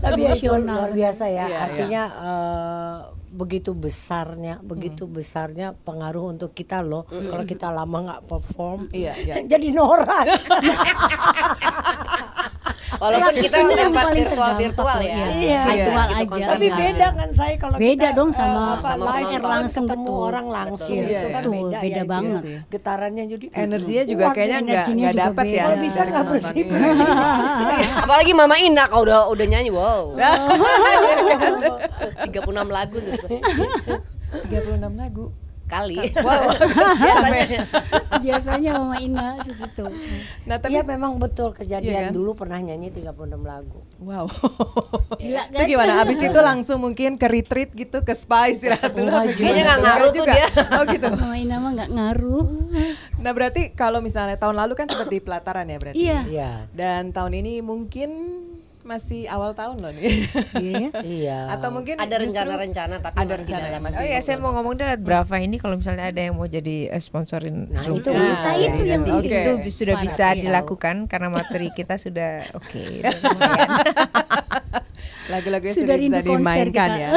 Tapi 0.02 0.21
ya 0.21 0.33
Emosional. 0.35 0.76
luar 0.76 0.90
biasa 0.92 1.25
ya. 1.28 1.47
Iya, 1.47 1.59
Artinya 1.61 2.02
eh, 2.11 2.97
begitu 3.36 3.70
besarnya, 3.72 4.58
begitu 4.60 5.04
besarnya 5.04 5.76
pengaruh 5.76 6.32
untuk 6.32 6.50
kita 6.50 6.80
loh. 6.80 7.04
Kalau 7.04 7.44
kita 7.44 7.68
lama 7.68 7.98
nggak 8.02 8.22
perform, 8.24 8.88
Iya, 8.90 9.12
iya. 9.18 9.34
jadi 9.52 9.68
norak. 9.70 10.26
Walaupun 12.96 13.34
kita 13.36 13.60
Ini 13.60 13.66
yang 13.68 13.92
sempat 13.92 14.08
virtual 14.08 14.52
virtual 14.56 14.96
loh, 14.96 15.04
ya. 15.04 15.12
iya. 15.12 15.26
Iya. 15.36 15.60
Virtual 15.66 16.06
Gitu 16.16 16.32
aja. 16.32 16.46
Tapi 16.48 16.66
beda 16.70 17.06
kan 17.12 17.28
saya 17.30 17.54
kalau 17.58 17.76
Beda 17.76 17.92
kita, 18.00 18.16
dong 18.16 18.30
sama 18.32 18.60
apa, 18.72 18.88
sama 18.88 19.04
live 19.04 19.26
kan 19.28 19.42
langsung, 19.44 19.84
ketemu 19.84 20.06
betul. 20.06 20.24
orang 20.24 20.46
langsung 20.48 20.96
Betul. 20.96 21.04
itu 21.04 21.12
Iya, 21.12 21.20
kan 21.20 21.34
betul, 21.36 21.52
beda, 21.52 21.76
beda 21.76 21.84
ya, 21.84 22.00
itu 22.00 22.08
banget. 22.08 22.40
ya. 22.42 22.58
Getarannya 22.66 23.24
jadi 23.26 23.44
Energinya 23.52 24.04
juga 24.06 24.24
kuat 24.24 24.34
kayaknya 24.34 24.56
ya. 24.56 24.64
nggak 24.64 24.84
nggak 24.96 25.14
dapat 25.18 25.44
ya. 25.46 25.62
Kalau 25.62 25.78
bisa 25.82 26.00
nggak 26.02 26.24
berhenti 26.24 26.60
Iya. 26.62 27.88
Apalagi 28.06 28.32
Mama 28.32 28.56
Ina 28.56 28.84
kalau 28.86 29.02
udah 29.04 29.20
udah 29.28 29.46
nyanyi 29.46 29.70
wow. 29.70 30.02
36 32.56 32.72
lagu 32.72 32.96
sebetulnya. 32.96 33.42
36 34.48 34.96
lagu. 34.96 35.26
kali. 35.66 35.98
Wow. 36.22 36.46
Biasanya. 36.94 37.60
Biasanya 38.25 38.70
Mama 38.78 39.02
Ina 39.02 39.34
segitu. 39.42 39.90
Nah, 40.46 40.62
tapi 40.62 40.78
Iya 40.78 40.86
memang 40.86 41.18
betul 41.18 41.50
Iya 41.50 41.58
kejadian 41.58 42.02
kan? 42.06 42.12
dulu 42.14 42.38
pernah 42.38 42.62
nyanyi 42.62 42.94
36 42.94 43.10
lagu. 43.42 43.82
Wow. 43.98 44.30
Gila 45.18 45.42
itu 45.50 45.58
kan? 45.58 45.66
gimana? 45.66 45.92
Abis 45.98 46.22
itu 46.22 46.38
langsung 46.38 46.78
mungkin 46.78 47.18
ke 47.18 47.26
retreat 47.26 47.75
gitu, 47.75 47.98
ke 48.06 48.14
spa 48.14 48.46
istirahat 48.46 48.94
dulu. 48.94 49.10
apa 49.10 49.26
Kayaknya 49.26 49.42
gimana 49.42 49.58
nggak 49.58 49.75
tuh? 49.75 49.82
ngaruh 49.82 50.06
tuh 50.06 50.14
juga. 50.14 50.32
dia. 50.38 50.46
Oh 50.78 50.84
gitu. 50.86 51.08
Mama 51.10 51.34
Ina 51.34 51.56
mah 51.58 51.70
nggak 51.82 51.90
ngaruh. 51.90 52.46
Nah 53.18 53.30
berarti 53.34 53.62
kalau 53.75 53.98
misalnya 53.98 54.38
tahun 54.38 54.54
lalu 54.54 54.72
kan 54.78 54.86
seperti 54.86 55.18
pelataran 55.18 55.66
ya 55.66 55.78
berarti. 55.82 55.98
Iya. 55.98 56.20
Iya. 56.30 56.50
Dan 56.70 57.10
tahun 57.10 57.42
ini 57.42 57.58
mungkin 57.58 58.10
masih 58.86 59.26
awal 59.26 59.52
tahun 59.52 59.76
loh 59.76 59.90
nih. 59.90 60.06
Iya 60.54 60.72
ya. 60.78 60.90
Iya. 61.18 61.38
Atau 61.50 61.68
mungkin 61.68 61.98
Ada 61.98 62.16
rencana-rencana 62.16 62.94
tapi 63.00 63.16
ada 63.16 63.26
masih 63.28 63.42
rencana 63.44 63.66
dalam- 63.68 63.82
masih. 63.82 63.98
Oh 63.98 64.06
ya, 64.06 64.18
saya 64.20 64.36
mau 64.38 64.52
ngomong 64.52 64.74
dari 64.74 64.96
Brava 64.96 65.36
ini 65.36 65.56
kalau 65.56 65.74
misalnya 65.74 66.06
ada 66.06 66.20
yang 66.20 66.32
mau 66.32 66.46
jadi 66.46 66.88
eh, 66.88 67.02
sponsorin 67.02 67.66
Nah, 67.68 67.82
itu 67.84 68.00
tour, 68.00 68.14
bisa, 68.14 68.50
jadi 68.54 68.70
itu 68.72 68.84
yang 68.86 69.02
nanti 69.02 69.10
penting. 69.26 69.42
itu 69.60 69.74
sudah 69.74 69.96
bisa 69.98 70.26
iya. 70.30 70.40
dilakukan 70.40 70.96
karena 71.04 71.28
materi 71.28 71.68
kita 71.68 71.94
sudah 71.96 72.46
oke. 72.52 72.82
lumayan. 73.02 73.70
lagu-lagunya 75.26 75.74
Sudah 75.74 75.98
sudah, 75.98 75.98
bisa 75.98 76.18
dimainkan 76.22 76.70
kita. 76.70 76.86
ya. 76.96 77.10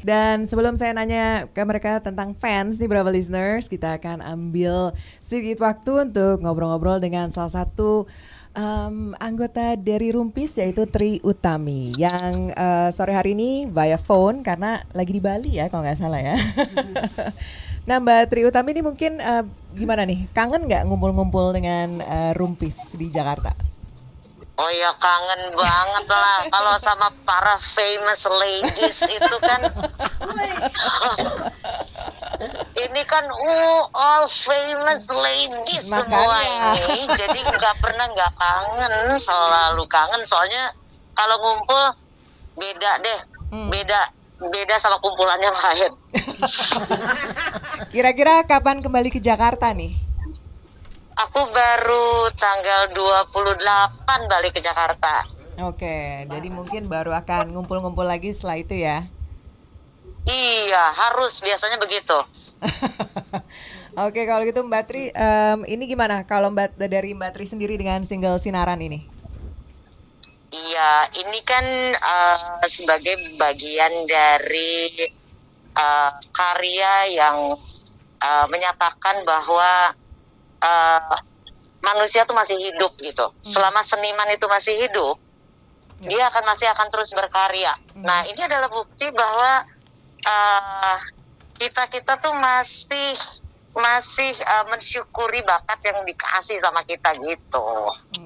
Dan 0.00 0.44
sebelum 0.44 0.72
saya 0.72 0.92
nanya 0.92 1.48
ke 1.48 1.60
mereka 1.60 2.00
tentang 2.00 2.32
fans 2.32 2.76
nih 2.76 2.88
Bravo 2.88 3.08
listeners, 3.08 3.68
kita 3.68 3.96
akan 3.96 4.20
ambil 4.20 4.92
sedikit 5.20 5.60
waktu 5.60 6.08
untuk 6.08 6.40
ngobrol-ngobrol 6.40 6.96
dengan 6.98 7.28
salah 7.28 7.52
satu 7.54 8.08
em, 8.54 9.12
anggota 9.18 9.74
dari 9.74 10.14
Rumpis 10.14 10.56
yaitu 10.62 10.86
Tri 10.86 11.18
Utami 11.20 11.90
yang 11.98 12.54
eh, 12.54 12.88
sore 12.94 13.12
hari 13.12 13.34
ini 13.34 13.66
via 13.68 13.98
phone 13.98 14.46
karena 14.46 14.86
lagi 14.94 15.12
di 15.12 15.22
Bali 15.22 15.58
ya 15.58 15.68
kalau 15.68 15.82
nggak 15.84 15.98
salah 15.98 16.22
ya. 16.22 16.38
nah 17.88 18.00
Mbak 18.00 18.32
Tri 18.32 18.46
Utami 18.48 18.72
ini 18.72 18.82
mungkin 18.86 19.18
eh, 19.18 19.44
gimana 19.74 20.06
nih 20.06 20.30
kangen 20.32 20.70
nggak 20.70 20.86
ngumpul-ngumpul 20.86 21.52
dengan 21.52 22.00
eh, 22.00 22.32
Rumpis 22.32 22.94
di 22.94 23.10
Jakarta? 23.10 23.73
Oh 24.54 24.70
ya 24.70 24.90
kangen 25.02 25.50
banget 25.50 26.04
lah. 26.06 26.38
Kalau 26.46 26.74
sama 26.78 27.10
para 27.26 27.58
famous 27.58 28.22
ladies 28.38 29.02
itu 29.02 29.36
kan. 29.42 29.60
Ini 32.74 33.02
kan 33.06 33.24
uh, 33.26 33.82
all 33.90 34.24
famous 34.30 35.10
ladies 35.10 35.90
semua 35.90 36.06
Makanya. 36.06 36.70
ini. 36.70 37.02
Jadi 37.18 37.38
nggak 37.42 37.74
pernah 37.82 38.06
nggak 38.14 38.32
kangen 38.38 38.94
selalu 39.18 39.82
kangen. 39.90 40.22
Soalnya 40.22 40.70
kalau 41.18 41.34
ngumpul 41.42 41.82
beda 42.54 42.92
deh. 43.02 43.20
Beda 43.74 44.00
beda 44.38 44.74
sama 44.78 45.02
kumpulannya 45.02 45.50
lain. 45.50 45.92
Kira-kira 47.94 48.46
kapan 48.46 48.78
kembali 48.78 49.10
ke 49.10 49.18
Jakarta 49.18 49.74
nih? 49.74 50.03
Aku 51.34 51.50
baru 51.50 52.30
tanggal 52.38 52.94
28 52.94 54.30
balik 54.30 54.54
ke 54.54 54.62
Jakarta 54.62 55.26
Oke, 55.66 56.30
jadi 56.30 56.46
mungkin 56.46 56.86
baru 56.86 57.10
akan 57.10 57.50
ngumpul-ngumpul 57.50 58.06
lagi 58.06 58.30
setelah 58.30 58.62
itu 58.62 58.78
ya. 58.78 59.02
iya 60.30 60.84
harus 60.94 61.42
biasanya 61.42 61.82
begitu 61.82 62.14
Oke, 64.06 64.30
kalau 64.30 64.46
gitu 64.46 64.62
Mbak 64.62 64.84
Tri, 64.86 65.10
em, 65.10 65.66
ini 65.66 65.90
gimana 65.90 66.22
kalau 66.22 66.54
Mbak 66.54 66.78
dari 66.86 67.18
Mbak 67.18 67.34
Tri 67.34 67.50
sendiri 67.50 67.74
dengan 67.74 68.06
single 68.06 68.38
Sinaran 68.38 68.78
ini? 68.78 69.02
Iya, 70.54 71.18
ini 71.18 71.38
kan 71.42 71.66
eh, 71.98 72.66
sebagai 72.70 73.14
bagian 73.34 74.06
dari 74.06 75.10
eh, 75.74 76.12
karya 76.30 76.94
yang 77.10 77.58
eh, 78.22 78.46
menyatakan 78.50 79.22
bahwa 79.26 79.94
eh, 80.64 81.16
manusia 81.84 82.24
tuh 82.24 82.36
masih 82.36 82.56
hidup 82.56 82.96
gitu. 83.00 83.26
Selama 83.44 83.84
seniman 83.84 84.28
itu 84.32 84.46
masih 84.48 84.74
hidup, 84.88 85.16
dia 86.04 86.24
akan 86.28 86.44
masih 86.48 86.68
akan 86.72 86.88
terus 86.88 87.12
berkarya. 87.12 87.72
Nah, 88.00 88.24
ini 88.28 88.40
adalah 88.44 88.68
bukti 88.72 89.08
bahwa 89.12 89.64
eh, 90.24 90.96
kita 91.60 91.86
kita 91.92 92.18
tuh 92.18 92.34
masih 92.34 93.12
masih 93.74 94.32
eh, 94.32 94.64
mensyukuri 94.70 95.44
bakat 95.44 95.78
yang 95.84 96.00
dikasih 96.02 96.58
sama 96.60 96.80
kita 96.88 97.12
gitu. 97.20 97.66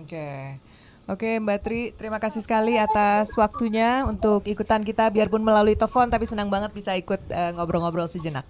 Oke. 0.05 0.63
Oke 1.09 1.41
Mbak 1.41 1.59
Tri, 1.65 1.97
terima 1.97 2.21
kasih 2.21 2.45
sekali 2.45 2.77
atas 2.77 3.33
waktunya 3.41 4.05
untuk 4.05 4.45
ikutan 4.45 4.85
kita 4.85 5.09
biarpun 5.09 5.41
melalui 5.41 5.73
telepon 5.73 6.05
tapi 6.13 6.29
senang 6.29 6.53
banget 6.53 6.69
bisa 6.77 6.93
ikut 7.01 7.33
ngobrol-ngobrol 7.57 8.05
sejenak. 8.13 8.45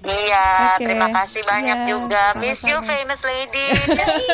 Iya, 0.00 0.46
Oke. 0.80 0.88
terima 0.88 1.08
kasih 1.12 1.42
banyak 1.44 1.78
Iya, 1.84 1.88
juga. 1.92 2.24
Miss 2.40 2.64
you 2.64 2.80
famous 2.80 3.20
ladies. 3.20 3.80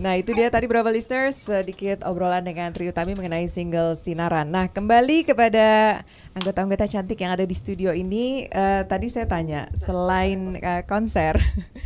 Nah 0.00 0.16
itu 0.16 0.32
dia 0.32 0.48
tadi 0.48 0.64
Bravo 0.64 0.88
Listeners 0.88 1.36
sedikit 1.36 2.08
obrolan 2.08 2.40
dengan 2.40 2.72
Tri 2.72 2.88
Utami 2.88 3.12
mengenai 3.12 3.44
single 3.44 4.00
Sinaran. 4.00 4.48
Nah 4.48 4.72
kembali 4.72 5.28
kepada 5.28 6.00
anggota-anggota 6.32 6.88
cantik 6.88 7.20
yang 7.20 7.36
ada 7.36 7.44
di 7.44 7.52
studio 7.52 7.92
ini. 7.92 8.48
eh, 8.48 8.82
tadi 8.88 9.12
saya 9.12 9.28
tanya 9.28 9.68
selain 9.76 10.56
eh, 10.56 10.88
konser, 10.88 11.36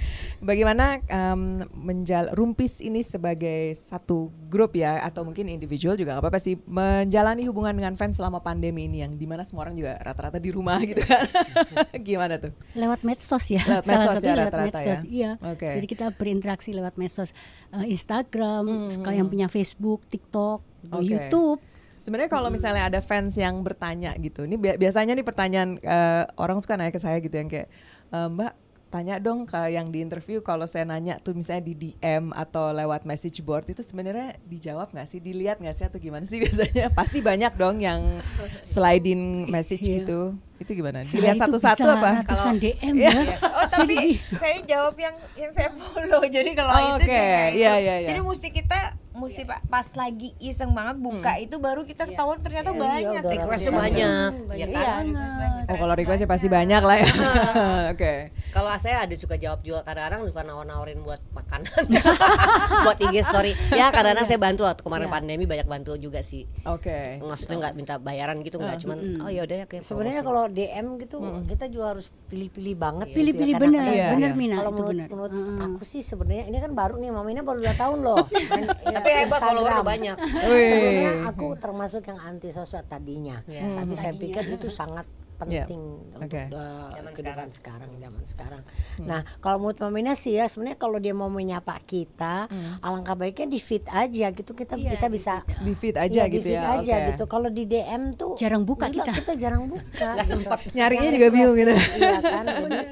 bagaimana 0.44 1.00
em, 1.02 1.40
menjal 1.72 2.30
Rumpis 2.30 2.78
ini 2.78 3.00
sebagai 3.00 3.72
satu 3.72 4.28
grup 4.46 4.72
ya 4.72 5.00
atau 5.00 5.24
mungkin 5.24 5.48
individual 5.48 5.96
juga 5.96 6.16
apa-apa 6.16 6.36
sih 6.36 6.60
menjalani 6.60 7.42
hubungan 7.42 7.72
dengan 7.72 7.94
fans 7.94 8.14
selama 8.14 8.38
pandemi 8.38 8.84
ini 8.84 9.00
yang 9.00 9.12
di 9.12 9.24
mana 9.24 9.42
semua 9.42 9.64
orang 9.64 9.74
juga 9.74 9.96
rata-rata 9.98 10.36
di 10.36 10.52
rumah 10.52 10.76
gitu 10.80 11.00
kan? 11.00 11.24
Gimana 12.06 12.36
tuh? 12.36 12.52
Lewat 12.72 13.00
medsos 13.02 13.44
ya. 13.48 13.58
Lewat 13.60 13.82
Salah 13.82 13.96
medsos 13.96 14.14
satunya 14.14 14.28
ya 14.28 14.36
lewat 14.36 14.46
rata-rata 14.46 14.78
ya? 14.78 14.86
medsos. 14.86 15.02
Iya. 15.04 15.30
Oke. 15.42 15.68
Jadi 15.72 15.86
kita 15.88 16.06
berinteraksi 16.12 16.70
lewat 16.70 16.94
medsos 16.94 17.32
Eh, 17.70 17.90
Instagram, 17.90 18.62
Hmm, 18.64 19.02
kalau 19.02 19.16
yang 19.16 19.26
punya 19.26 19.48
Facebook, 19.48 20.06
TikTok, 20.06 20.62
Oke. 20.88 21.02
YouTube. 21.02 21.58
Sebenarnya 21.98 22.28
kalau 22.28 22.46
misalnya 22.48 22.84
ada 22.84 23.00
fans 23.00 23.34
yang 23.34 23.58
bertanya 23.60 24.14
gitu, 24.14 24.44
ini 24.44 24.54
bi- 24.54 24.76
biasanya 24.76 25.10
nih 25.10 25.24
pertanyaan 25.24 25.80
eh, 25.80 26.22
orang 26.36 26.60
suka 26.60 26.76
nanya 26.76 26.88
ke 26.88 27.00
saya 27.00 27.18
gitu 27.18 27.32
yang 27.32 27.48
kayak 27.48 27.66
"Eh, 28.10 28.28
Mbak 28.28 28.52
tanya 28.94 29.18
dong 29.18 29.42
ke 29.42 29.58
yang 29.68 29.90
di 29.90 29.98
interview 29.98 30.38
kalau 30.38 30.64
saya 30.64 30.86
nanya 30.86 31.18
tuh 31.18 31.34
misalnya 31.34 31.64
di 31.64 31.74
DM 31.74 32.30
atau 32.30 32.70
lewat 32.70 33.02
message 33.02 33.42
board 33.42 33.66
itu 33.66 33.82
sebenarnya 33.82 34.38
dijawab 34.40 34.86
nggak 34.88 35.02
sih, 35.04 35.18
dilihat 35.18 35.58
nggak 35.58 35.74
sih 35.74 35.84
atau 35.84 35.98
gimana 35.98 36.22
sih 36.22 36.38
biasanya? 36.46 36.88
Pasti 36.88 37.18
banyak 37.18 37.52
dong 37.54 37.82
yang 37.82 38.22
sliding 38.62 39.48
message 39.48 39.82
Iya. 39.82 39.94
gitu. 40.00 40.20
Itu 40.54 40.70
gimana? 40.72 41.02
Saya 41.02 41.18
Dilihat 41.18 41.36
satu-satu 41.42 41.82
apa? 41.84 42.22
Ratusan 42.22 42.54
DM 42.56 42.94
Iya. 42.94 43.10
ya. 43.10 43.36
Oh 43.42 43.66
tapi 43.74 43.96
saya 44.30 44.62
jawab 44.62 44.94
yang 44.96 45.16
yang 45.34 45.50
saya 45.50 45.74
follow. 45.74 46.22
Jadi 46.30 46.54
kalau 46.54 46.70
Oh, 46.70 46.94
itu 46.94 47.04
nggak 47.04 47.10
Iya, 47.10 47.42
ikut. 47.44 47.58
iya, 47.58 47.72
iya. 47.98 48.06
Jadi 48.06 48.20
mesti 48.22 48.48
kita 48.50 48.80
mesti 49.14 49.42
pa- 49.42 49.62
pas 49.64 49.86
lagi 49.92 50.34
iseng 50.38 50.70
banget 50.70 50.98
buka 50.98 51.38
itu 51.38 51.54
baru 51.56 51.82
kita 51.82 52.02
ketahuan 52.04 52.38
ternyata 52.40 52.70
banyak 52.70 53.22
udah 53.22 53.30
Requestnya 53.32 53.70
ratusan. 53.70 53.82
banyak, 53.84 54.30
ya 54.52 54.66
kan? 54.68 55.02
Iya, 55.02 55.06
request 55.06 55.34
banyak. 55.36 55.53
Oh 55.64 55.76
kalau 55.76 55.94
requestnya 55.94 56.28
pasti 56.28 56.46
banyak 56.46 56.80
lah 56.80 56.96
ya. 56.98 57.08
Oke. 57.92 58.30
Kalau 58.52 58.70
saya 58.76 59.02
ada 59.02 59.14
suka 59.14 59.34
jawab 59.34 59.60
juga 59.60 59.82
kadang-kadang 59.82 60.28
suka 60.28 60.40
nawar-nawarin 60.42 61.00
buat 61.00 61.20
makanan, 61.32 61.84
buat 62.86 62.98
IG 63.00 63.16
story. 63.22 63.52
Ya 63.72 63.90
kadang-kadang 63.90 64.26
saya 64.26 64.38
bantu 64.38 64.62
waktu 64.62 64.82
kemarin 64.82 65.08
pandemi 65.08 65.44
banyak 65.44 65.66
bantu 65.66 65.96
juga 65.96 66.22
sih. 66.22 66.46
Oke. 66.64 67.18
Maksudnya 67.18 67.56
nggak 67.60 67.74
minta 67.74 67.94
bayaran 67.98 68.38
gitu 68.40 68.56
nggak, 68.56 68.76
cuman 68.80 68.98
oh 69.20 69.30
ya 69.30 69.42
udah 69.42 69.56
ya 69.62 69.66
kayak 69.66 69.82
Sebenarnya 69.82 70.22
kalau 70.22 70.46
DM 70.46 70.86
gitu 70.98 71.16
kita 71.44 71.66
juga 71.66 71.96
harus 71.96 72.12
pilih-pilih 72.28 72.74
banget. 72.76 73.06
gitu 73.08 73.14
ya. 73.14 73.18
Pilih-pilih 73.18 73.54
benar, 73.58 73.84
Iya, 73.84 74.06
benar 74.14 74.30
iya. 74.30 74.38
Mina 74.38 74.56
Kalau 74.56 74.70
itu 74.70 74.76
menurut, 74.76 74.94
benar. 74.94 75.08
menurut 75.10 75.32
aku 75.60 75.82
sih 75.82 76.00
sebenarnya 76.00 76.44
ini 76.46 76.58
kan 76.58 76.72
baru 76.72 76.94
nih 76.96 77.10
Mama 77.10 77.28
ini 77.30 77.42
baru 77.42 77.58
2 77.60 77.74
tahun 77.74 77.98
loh. 78.00 78.24
Main, 78.28 78.64
ya, 78.70 78.90
Tapi 78.98 79.08
hebat 79.10 79.40
follower 79.40 79.70
udah 79.72 79.86
banyak. 79.86 80.16
Sebenarnya 80.18 81.10
aku 81.26 81.46
termasuk 81.56 82.02
yang 82.06 82.18
anti 82.18 82.48
sosmed 82.50 82.86
tadinya. 82.86 83.42
Tapi 83.44 83.94
saya 83.94 84.12
pikir 84.14 84.44
itu 84.46 84.68
sangat 84.68 85.06
Iya. 85.44 85.66
penting 85.66 85.82
untuk 86.08 86.20
Oke. 86.24 86.42
uh, 86.48 87.10
kehidupan 87.10 87.48
sekarang 87.50 87.90
zaman 87.94 88.22
sekarang. 88.24 88.62
Nah, 89.00 89.20
kalau 89.38 89.56
menurut 89.58 89.78
Mamina 89.80 90.14
sih 90.14 90.34
ya 90.34 90.46
sebenarnya 90.46 90.76
kalau 90.76 90.96
dia 90.96 91.10
mau 91.10 91.26
menyapa 91.26 91.74
kita, 91.80 92.46
alangkah 92.80 93.14
baiknya 93.14 93.48
di 93.48 93.58
feed 93.58 93.84
aja 93.86 94.30
gitu 94.30 94.52
kita 94.52 94.74
kita 94.74 95.06
bisa 95.06 95.42
Di 95.58 95.72
feed 95.72 95.96
aja 95.96 96.20
Iya, 96.20 96.24
di 96.26 96.34
gitu 96.34 96.48
feed 96.48 96.56
ya. 96.56 96.70
aja 96.72 96.94
Oke. 96.94 97.08
gitu. 97.10 97.24
Kalau 97.26 97.48
di 97.48 97.64
DM 97.64 98.02
tuh 98.14 98.32
Jarang 98.34 98.62
buka 98.62 98.86
gila, 98.88 99.04
kita. 99.04 99.12
kita 99.12 99.32
jarang 99.36 99.66
buka. 99.66 99.82
Nggak 100.14 100.16
gitu. 100.20 100.32
sempet. 100.38 100.58
Nyarinya 100.72 101.10
juga 101.10 101.26
bingung 101.28 101.56
gitu. 101.56 101.72
Iya 101.74 102.18
kan. 102.20 102.44
Jadi 102.64 102.86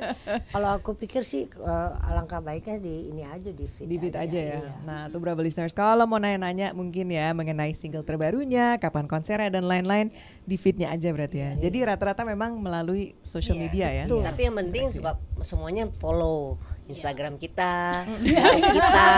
kalau 0.49 0.69
aku 0.73 0.91
pikir 0.95 1.23
sih 1.23 1.47
uh, 1.57 1.95
alangkah 2.03 2.39
baiknya 2.39 2.77
di 2.77 3.09
ini 3.09 3.23
aja 3.23 3.49
di 3.49 3.65
feed. 3.65 3.87
Di 3.87 3.97
feed 3.97 4.15
aja 4.15 4.39
ya. 4.39 4.59
iya. 4.59 4.73
Nah, 4.83 5.07
tuh 5.07 5.19
berapa 5.19 5.39
listeners 5.39 5.71
kalau 5.73 6.05
mau 6.05 6.19
nanya-nanya 6.19 6.73
mungkin 6.73 7.07
ya 7.09 7.31
mengenai 7.33 7.73
single 7.73 8.03
terbarunya, 8.03 8.77
kapan 8.77 9.07
konsernya 9.07 9.49
dan 9.49 9.65
lain-lain, 9.65 10.11
di 10.43 10.57
feednya 10.57 10.91
aja 10.91 11.09
berarti 11.11 11.39
ya. 11.39 11.51
Jadi 11.57 11.79
rata-rata 11.83 12.23
memang 12.33 12.57
melalui 12.57 13.13
social 13.21 13.55
media 13.55 13.93
ya. 13.93 14.05
Tapi 14.09 14.41
yang 14.43 14.57
penting 14.57 14.89
suka 14.89 15.15
semuanya 15.41 15.87
follow 15.93 16.57
Instagram 16.85 17.37
kita, 17.37 18.03
YouTube 18.27 18.75
kita, 18.75 19.09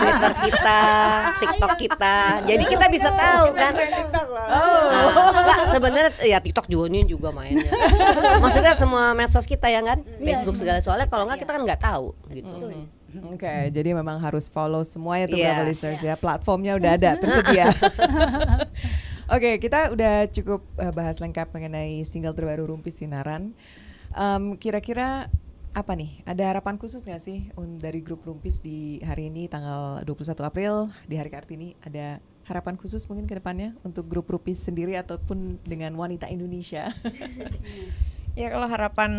Twitter 0.00 0.32
kita, 0.42 0.80
TikTok 1.38 1.72
kita. 1.76 2.16
Jadi 2.42 2.64
kita 2.64 2.86
bisa 2.88 3.08
tahu 3.10 3.46
kan. 3.52 3.72
Nah, 3.76 5.04
nggak, 5.34 5.58
sebenarnya 5.70 6.10
ya 6.24 6.38
TikTok 6.40 6.66
juga 6.66 6.88
ini 6.88 7.04
juga 7.04 7.30
mainnya. 7.30 7.66
Maksudnya 8.42 8.72
semua 8.74 9.12
medsos 9.12 9.44
kita 9.44 9.68
ya 9.68 9.82
kan, 9.82 10.00
Facebook 10.18 10.56
segala 10.56 10.80
soalnya 10.80 11.06
kalau 11.06 11.26
nggak 11.26 11.42
kita 11.42 11.50
kan 11.52 11.62
nggak 11.62 11.80
tahu 11.82 12.14
gitu. 12.32 12.56
Oke, 13.32 13.72
jadi 13.72 13.96
memang 13.96 14.20
harus 14.20 14.44
follow 14.46 14.84
semua 14.84 15.16
ya 15.16 15.24
tuh 15.24 15.40
Yes. 15.40 15.46
berapa 15.48 15.62
listeners 15.64 16.02
ya. 16.04 16.14
Platformnya 16.16 16.76
udah 16.76 16.90
ada 17.00 17.10
tersedia. 17.22 17.72
Oke, 19.26 19.58
kita 19.58 19.90
udah 19.90 20.30
cukup 20.30 20.62
eh, 20.78 20.94
bahas 20.94 21.18
lengkap 21.18 21.50
mengenai 21.50 22.06
single 22.06 22.30
terbaru 22.30 22.70
Rumpis 22.70 23.02
Sinaran. 23.02 23.58
Em, 24.14 24.54
Kira-kira 24.54 25.26
apa 25.74 25.92
nih? 25.98 26.22
Ada 26.22 26.54
harapan 26.54 26.78
khusus 26.78 27.02
nggak 27.02 27.18
sih 27.18 27.50
dari 27.82 28.06
grup 28.06 28.22
Rumpis 28.22 28.62
di 28.62 29.02
hari 29.02 29.26
ini 29.26 29.50
tanggal 29.50 30.06
21 30.06 30.30
April 30.46 30.94
di 31.10 31.18
hari 31.18 31.34
Kartini? 31.34 31.74
Ada 31.82 32.22
harapan 32.46 32.78
khusus 32.78 33.02
mungkin 33.10 33.26
ke 33.26 33.34
depannya 33.34 33.74
untuk 33.82 34.06
grup 34.06 34.30
Rumpis 34.30 34.62
sendiri 34.62 34.94
ataupun 34.94 35.58
dengan 35.66 35.98
wanita 35.98 36.30
Indonesia? 36.30 36.86
Ya 38.36 38.52
kalau 38.52 38.68
harapan 38.68 39.12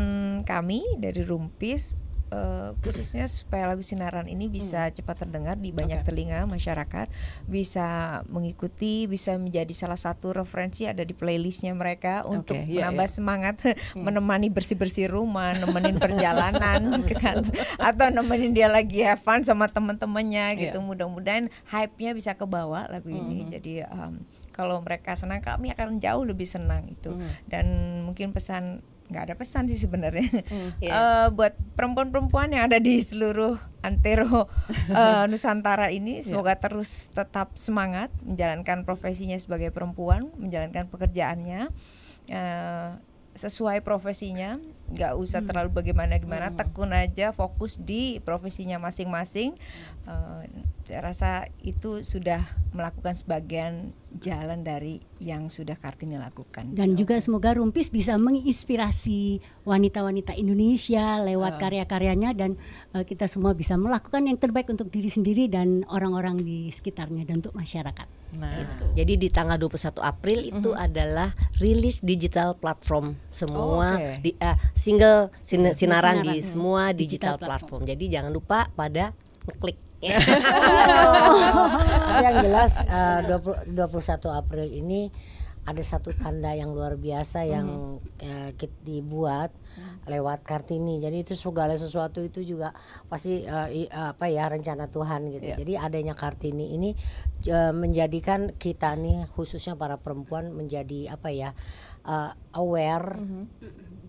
kami 0.45 0.85
dari 1.01 1.25
Rumpis 1.25 1.97
eh, 2.31 2.69
khususnya 2.83 3.25
supaya 3.27 3.69
lagu 3.71 3.83
Sinaran 3.83 4.27
ini 4.27 4.47
bisa 4.51 4.89
cepat 4.91 5.27
terdengar 5.27 5.55
di 5.57 5.71
banyak 5.71 6.03
Oke. 6.03 6.07
telinga 6.11 6.43
masyarakat, 6.45 7.07
bisa 7.47 8.21
mengikuti, 8.27 9.07
bisa 9.07 9.35
menjadi 9.39 9.73
salah 9.75 9.99
satu 9.99 10.35
referensi 10.35 10.87
ada 10.87 11.03
di 11.03 11.15
playlistnya 11.15 11.71
mereka 11.73 12.27
untuk 12.27 12.57
iya, 12.67 12.87
menambah 12.87 13.07
iya. 13.07 13.15
semangat 13.15 13.55
menemani 13.95 14.47
bersih-bersih 14.51 15.11
rumah, 15.11 15.55
nemenin 15.57 15.97
perjalanan 16.03 17.03
kantor, 17.07 17.53
atau 17.79 18.07
nemenin 18.11 18.51
dia 18.51 18.67
lagi 18.67 19.03
have 19.03 19.21
fun 19.21 19.41
sama 19.43 19.67
teman-temannya 19.71 20.57
gitu. 20.57 20.79
Iya. 20.81 20.87
Mudah-mudahan 20.87 21.45
hype-nya 21.71 22.11
bisa 22.15 22.35
ke 22.35 22.45
bawah 22.47 22.87
lagu 22.87 23.11
ini. 23.11 23.47
Jadi 23.47 23.83
em, 23.83 24.23
kalau 24.57 24.81
mereka 24.81 25.13
senang 25.13 25.39
kami 25.39 25.69
akan 25.69 26.01
jauh 26.01 26.25
lebih 26.25 26.49
senang 26.49 26.89
itu. 26.89 27.13
Dan 27.45 28.01
mungkin 28.03 28.33
pesan 28.33 28.81
nggak 29.07 29.23
ada 29.31 29.35
pesan 29.35 29.71
sih 29.71 29.79
sebenarnya. 29.79 30.27
Eh, 30.77 31.27
buat 31.33 31.53
perempuan-perempuan 31.75 32.53
yang 32.53 32.69
ada 32.69 32.77
di 32.79 32.99
seluruh 33.01 33.57
antero 33.81 34.47
eh, 34.91 35.25
Nusantara 35.27 35.91
ini 35.91 36.21
semoga 36.23 36.55
terus 36.55 37.11
tetap 37.11 37.55
semangat 37.59 38.11
menjalankan 38.23 38.83
profesinya 38.87 39.35
sebagai 39.39 39.71
perempuan 39.71 40.31
menjalankan 40.39 40.87
pekerjaannya. 40.91 41.71
Eh, 42.27 42.89
sesuai 43.37 43.85
profesinya 43.85 44.57
nggak 44.87 45.13
usah 45.19 45.43
terlalu 45.43 45.83
bagaimana-gimana 45.83 46.55
tekun 46.55 46.95
aja 46.95 47.35
fokus 47.35 47.75
di 47.75 48.23
profesinya 48.23 48.79
masing-masing. 48.79 49.53
Eh, 50.07 50.43
saya 50.87 51.01
rasa 51.03 51.31
itu 51.59 51.99
sudah 52.07 52.39
melakukan 52.71 53.11
sebagian 53.11 53.91
jalan 54.23 54.63
dari 54.63 55.03
yang 55.19 55.51
sudah 55.51 55.75
Kartini 55.75 56.15
lakukan. 56.15 56.71
Dan 56.71 56.95
juga 56.95 57.19
semoga 57.19 57.51
Rumpis 57.59 57.91
bisa 57.91 58.15
menginspirasi 58.15 59.43
wanita-wanita 59.67 60.31
Indonesia 60.39 61.19
lewat 61.19 61.59
karya-karyanya 61.59 62.31
dan 62.31 62.55
eh, 62.95 63.03
kita 63.03 63.27
semua 63.27 63.51
bisa 63.51 63.75
melakukan 63.75 64.23
yang 64.23 64.39
terbaik 64.39 64.71
untuk 64.71 64.87
diri 64.87 65.11
sendiri 65.11 65.51
dan 65.51 65.83
orang-orang 65.91 66.39
di 66.39 66.71
sekitarnya 66.71 67.27
dan 67.27 67.43
untuk 67.43 67.51
masyarakat. 67.59 68.16
Nah, 68.35 68.59
Jadi 68.91 69.15
di 69.15 69.31
tanggal 69.31 69.55
21 69.55 70.03
April 70.03 70.43
itu 70.43 70.75
adalah 70.75 71.31
rilis 71.63 72.03
digital 72.03 72.59
platform 72.59 73.15
semua 73.31 73.95
Oke. 73.95 74.19
di 74.19 74.31
eh, 74.35 74.57
single 74.75 75.31
sin- 75.47 75.71
sinaran 75.71 76.19
Sinaran, 76.19 76.27
di 76.27 76.43
hmm. 76.43 76.43
semua 76.43 76.91
Digital 76.91 77.39
digital, 77.39 77.47
platform. 77.47 77.87
Jadi 77.87 78.05
jangan 78.11 78.35
lupa 78.35 78.67
pada 78.75 79.15
ngeklik. 79.47 79.79
Tapi 79.97 80.13
yang 82.27 82.35
jelas 82.45 82.77
eh, 82.83 83.31
20 83.31 83.73
21 83.73 84.29
April 84.29 84.69
ini 84.69 85.09
ada 85.67 85.83
satu 85.83 86.15
tanda 86.15 86.55
yang 86.55 86.71
luar 86.71 86.95
biasa 86.95 87.43
yang 87.43 87.67
eh, 88.19 88.55
kit- 88.55 88.79
dibuat 88.81 89.51
lewat 90.07 90.39
Kartini. 90.41 90.97
Jadi 90.97 91.21
itu 91.21 91.35
segala 91.35 91.75
sesuatu 91.75 92.23
itu 92.23 92.39
juga 92.41 92.71
pasti 93.05 93.43
eh, 93.43 93.69
i- 93.77 93.91
apa 93.91 94.25
ya 94.25 94.47
rencana 94.47 94.87
Tuhan 94.87 95.27
gitu. 95.29 95.43
Jadi 95.59 95.73
adanya 95.75 96.15
Kartini 96.15 96.71
ini 96.71 96.95
eh, 97.43 97.75
menjadikan 97.75 98.55
kita 98.55 98.95
nih 98.95 99.27
khususnya 99.29 99.75
para 99.75 99.99
perempuan 99.99 100.49
menjadi 100.49 101.11
apa 101.11 101.29
ya 101.29 101.51
eh, 102.01 102.31
aware 102.55 103.19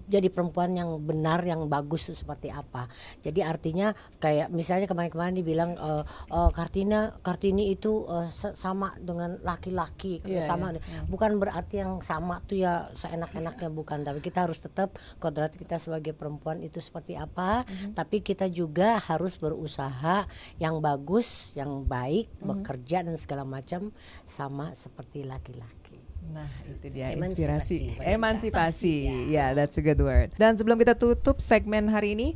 jadi 0.08 0.32
perempuan 0.32 0.72
yang 0.72 0.98
benar 1.04 1.44
yang 1.44 1.68
bagus 1.68 2.08
itu 2.08 2.16
seperti 2.16 2.48
apa. 2.48 2.88
Jadi 3.20 3.44
artinya 3.44 3.92
kayak 4.18 4.48
misalnya 4.48 4.88
kemarin-kemarin 4.88 5.36
dibilang 5.36 5.76
eh, 5.76 6.02
eh, 6.32 6.50
Kartina 6.50 7.12
Kartini 7.20 7.70
itu 7.70 8.02
se- 8.26 8.56
sama 8.56 8.96
dengan 8.98 9.36
laki-laki 9.44 10.24
Iya, 10.24 10.42
sama 10.42 10.72
bukan 11.06 11.36
berarti 11.36 11.84
yang 11.84 12.00
sama 12.00 12.40
tuh 12.42 12.58
ya 12.58 12.88
seenak-enaknya 12.96 13.68
bukan. 13.68 14.02
Tapi 14.02 14.18
kita 14.18 14.48
harus 14.48 14.58
tetap 14.58 14.96
kodrat 15.18 15.52
kita 15.52 15.76
sebagai 15.76 16.16
perempuan 16.16 16.58
itu 16.60 16.80
seperti 16.80 17.14
apa. 17.14 17.62
Tapi 17.92 18.24
kita 18.24 18.48
juga 18.48 18.96
harus 18.98 19.36
berusaha 19.36 20.24
yang 20.56 20.80
bagus 20.80 21.52
yang 21.54 21.84
baik 21.84 22.32
bekerja 22.40 23.04
dan 23.04 23.14
segala 23.14 23.44
macam 23.44 23.92
sama 24.24 24.72
seperti 24.72 25.22
laki-laki 25.22 25.77
Nah, 26.28 26.48
itu 26.68 26.86
dia 26.92 27.12
Emansipasi. 27.16 27.96
inspirasi. 27.96 28.12
Emansipasi. 28.14 28.96
Ya, 29.32 29.56
that's 29.56 29.80
a 29.80 29.82
good 29.82 30.00
word. 30.00 30.30
Dan 30.36 30.54
sebelum 30.60 30.76
kita 30.76 30.94
tutup 30.94 31.40
segmen 31.40 31.88
hari 31.88 32.12
ini, 32.14 32.28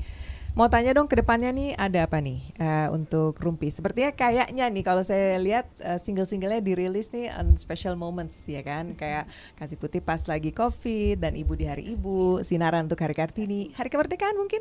mau 0.53 0.69
tanya 0.69 0.93
dong 0.93 1.09
ke 1.09 1.17
depannya 1.17 1.49
nih 1.49 1.73
ada 1.81 2.05
apa 2.05 2.21
nih 2.21 2.45
eh, 2.61 2.89
untuk 2.93 3.41
Rumpi? 3.41 3.73
Sepertinya 3.73 4.13
kayaknya 4.13 4.69
nih 4.69 4.85
kalau 4.85 5.01
saya 5.01 5.41
lihat 5.41 5.65
eh, 5.81 5.97
single-singlenya 5.97 6.61
dirilis 6.61 7.09
nih 7.09 7.33
on 7.33 7.57
special 7.57 7.97
moments 7.97 8.37
ya 8.45 8.61
kan, 8.61 8.93
kayak 8.93 9.25
kasih 9.57 9.81
putih 9.81 10.05
pas 10.05 10.21
lagi 10.29 10.53
covid 10.53 11.25
dan 11.25 11.33
ibu 11.41 11.57
di 11.57 11.65
hari 11.65 11.97
ibu, 11.97 12.45
sinaran 12.45 12.85
untuk 12.85 13.01
hari 13.01 13.17
kartini, 13.17 13.73
hari 13.73 13.89
kemerdekaan 13.89 14.37
mungkin. 14.37 14.61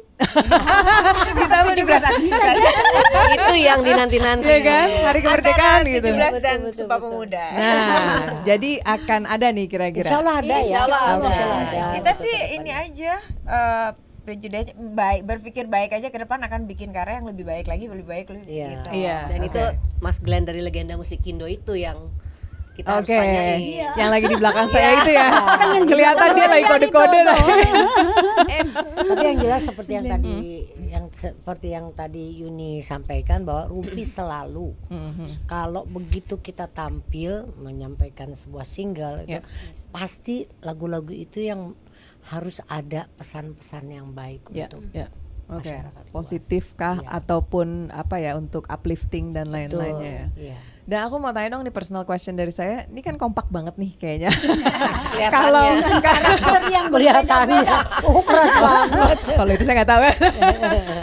kita 1.39 1.57
17 1.75 1.83
Agustus 1.83 2.39
saja 2.39 2.71
itu 3.35 3.53
yang 3.59 3.83
dinanti-nanti. 3.83 4.47
ya 4.47 4.59
kan, 4.63 4.87
hari 5.11 5.19
kemerdekaan 5.19 5.81
Antara 5.83 5.95
gitu. 5.99 6.07
17 6.39 6.45
dan 6.45 6.59
Sumpah 6.71 6.99
Pemuda 6.99 7.45
Nah, 7.51 8.43
jadi 8.47 8.79
akan 8.83 9.27
ada 9.27 9.47
nih 9.51 9.67
kira-kira. 9.67 10.07
Insya 10.07 10.23
Allah 10.23 10.35
ada 10.39 10.55
ya 10.55 10.63
Insya 10.63 10.81
Allah 10.87 11.01
ada. 11.03 11.27
Insya 11.27 11.43
Allah 11.43 11.59
ada. 11.67 11.83
kita 11.99 12.11
sih 12.15 12.37
ini 12.55 12.71
aja 12.71 13.13
eh 13.43 14.10
prejudice 14.21 14.69
baik 14.75 15.23
berpikir 15.23 15.65
baik 15.65 15.91
aja 15.91 16.07
ke 16.07 16.17
depan 16.17 16.37
akan 16.39 16.63
bikin 16.63 16.89
karya 16.89 17.17
yang 17.17 17.27
lebih 17.27 17.43
baik 17.43 17.65
lagi 17.65 17.85
lebih 17.85 18.05
baik 18.05 18.25
lebih 18.27 18.45
Iya. 18.45 18.67
gitu. 18.71 18.89
Iya. 18.93 19.17
Dan 19.27 19.39
oke. 19.39 19.47
itu 19.47 19.61
Mas 19.97 20.17
Glenn 20.17 20.43
dari 20.43 20.59
legenda 20.59 20.93
musik 20.93 21.21
Indo 21.23 21.45
itu 21.45 21.73
yang 21.73 22.13
kita 22.71 22.87
harus 22.87 23.03
Oke, 23.03 23.13
tanyain. 23.13 23.59
yang 23.93 24.09
lagi 24.09 24.25
di 24.25 24.37
belakang 24.37 24.67
saya 24.67 24.89
itu 24.97 25.11
ya. 25.11 25.27
Di 25.75 25.85
Kelihatan 25.85 26.27
dia 26.31 26.47
lagi 26.47 26.65
kode-kode. 26.65 27.19
tadi. 27.21 27.51
Tapi 29.11 29.23
yang 29.25 29.39
jelas 29.39 29.61
seperti 29.61 29.91
yang 29.93 30.07
tadi 30.07 30.35
yang 30.87 31.05
seperti 31.09 31.67
yang 31.69 31.85
tadi 31.91 32.25
Yuni 32.37 32.79
sampaikan 32.79 33.43
bahwa 33.43 33.67
Rumpi 33.67 34.03
selalu 34.03 34.71
kalau 35.45 35.83
begitu 35.85 36.37
kita 36.37 36.67
tampil 36.67 37.43
menyampaikan 37.57 38.31
sebuah 38.31 38.63
single 38.63 39.23
itu 39.25 39.31
Ya. 39.33 39.41
pasti 39.89 40.43
lagu-lagu 40.59 41.11
itu 41.11 41.39
yang 41.41 41.75
harus 42.27 42.61
ada 42.65 43.09
pesan-pesan 43.15 43.83
yang 43.87 44.07
baik 44.11 44.45
Ya, 44.49 44.67
untuk 44.67 44.83
ya. 44.91 45.07
Oke, 45.47 45.67
masyarakat 45.67 46.03
positif 46.09 46.63
kah 46.73 46.95
Iya. 46.97 47.11
ataupun 47.13 47.67
apa 47.91 48.15
ya 48.17 48.35
untuk 48.35 48.63
uplifting 48.65 49.31
dan 49.31 49.47
lain-lainnya 49.47 50.07
ya. 50.07 50.27
iya. 50.39 50.57
Dan 50.81 51.03
aku 51.03 51.19
mau 51.19 51.29
tanya 51.29 51.53
dong 51.53 51.61
nih 51.61 51.71
personal 51.71 52.03
question 52.03 52.33
dari 52.33 52.49
saya, 52.49 52.87
ini 52.87 52.99
kan 52.99 53.13
kompak 53.13 53.47
banget 53.47 53.75
nih 53.75 53.91
kayaknya. 53.93 54.31
Kalau 55.29 55.61
Karakter 55.99 56.63
yang 56.67 56.87
kelihatannya 56.93 57.61
oh 58.01 58.23
keras 58.23 58.53
banget 58.55 59.19
kalau 59.37 59.51
itu 59.51 59.63
saya 59.63 59.75
nggak 59.77 59.89
tahu 59.89 60.01
ya. 60.01 60.13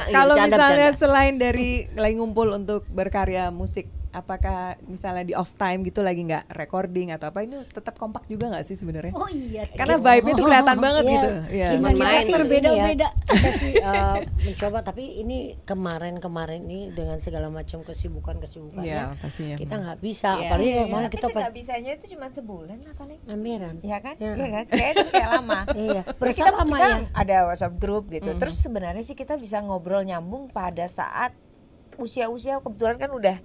Kalau 0.08 0.34
bercanda, 0.34 0.56
misalnya 0.56 0.88
selain 0.92 1.34
dari 1.36 1.68
lagi 1.92 2.14
ngumpul 2.16 2.48
untuk 2.50 2.88
berkarya 2.88 3.52
musik, 3.52 3.86
apakah 4.10 4.58
misalnya 4.82 5.22
di 5.22 5.32
off 5.32 5.52
time 5.54 5.82
gitu 5.82 6.00
lagi 6.00 6.22
nggak 6.22 6.50
recording 6.50 7.10
atau 7.10 7.28
apa 7.28 7.40
ini 7.40 7.60
tetap 7.66 7.94
kompak 7.94 8.24
juga 8.24 8.48
nggak 8.48 8.64
sih 8.64 8.74
sebenarnya? 8.74 9.12
Oh 9.12 9.26
iya. 9.26 9.68
Karena 9.68 9.96
vibe-nya 9.96 10.34
tuh 10.34 10.44
kelihatan 10.44 10.76
banget 10.84 11.02
Iya. 11.02 11.12
gitu. 11.12 11.28
Iya. 11.50 11.68
Gimana 11.74 11.94
kita 11.94 12.18
sih 12.18 12.32
Berbeda-beda. 12.34 13.08
ya, 13.08 13.10
kita 13.28 13.50
sih 13.52 13.72
eh, 13.74 14.16
mencoba 14.42 14.78
tapi 14.82 15.04
ini 15.18 15.38
kemarin-kemarin 15.62 16.60
ini 16.62 16.88
dengan 16.88 17.18
segala 17.18 17.48
macam 17.48 17.80
kesibukan-kesibukannya 17.80 18.86
Iya, 18.86 19.12
pastinya. 19.14 19.56
kita 19.56 19.74
nggak 19.76 19.98
bisa 19.98 20.30
Iya. 20.30 20.42
apalagi 20.44 20.68
Iya, 20.68 20.82
kemarin 20.82 21.04
tapi 21.04 21.14
kita 21.14 21.28
nggak 21.30 21.52
bisanya 21.52 21.90
itu 21.92 22.04
cuma 22.10 22.26
sebulan 22.28 22.78
lah 22.80 22.94
paling. 22.94 23.18
pameran 23.22 23.76
Iya 23.80 23.98
kan? 23.98 24.14
Ya. 24.16 24.32
Iya 24.34 24.48
kan? 24.48 24.64
Kayaknya 24.66 24.92
itu 24.94 25.10
kayak 25.10 25.30
lama. 25.32 25.60
Iya, 25.78 26.00
berasa 26.12 26.40
kita, 26.40 26.50
lama 26.54 26.64
kita 26.74 26.88
ya. 26.88 26.98
ada 27.12 27.36
WhatsApp 27.46 27.74
grup 27.76 28.04
gitu. 28.08 28.30
Terus 28.34 28.56
sebenarnya 28.58 29.00
sih 29.00 29.14
kita 29.14 29.34
bisa 29.34 29.60
ngobrol 29.60 30.00
nyambung 30.00 30.48
pada 30.48 30.84
saat 30.84 31.36
usia-usia 31.94 32.58
kebetulan 32.58 32.96
kan 32.96 33.10
udah 33.10 33.36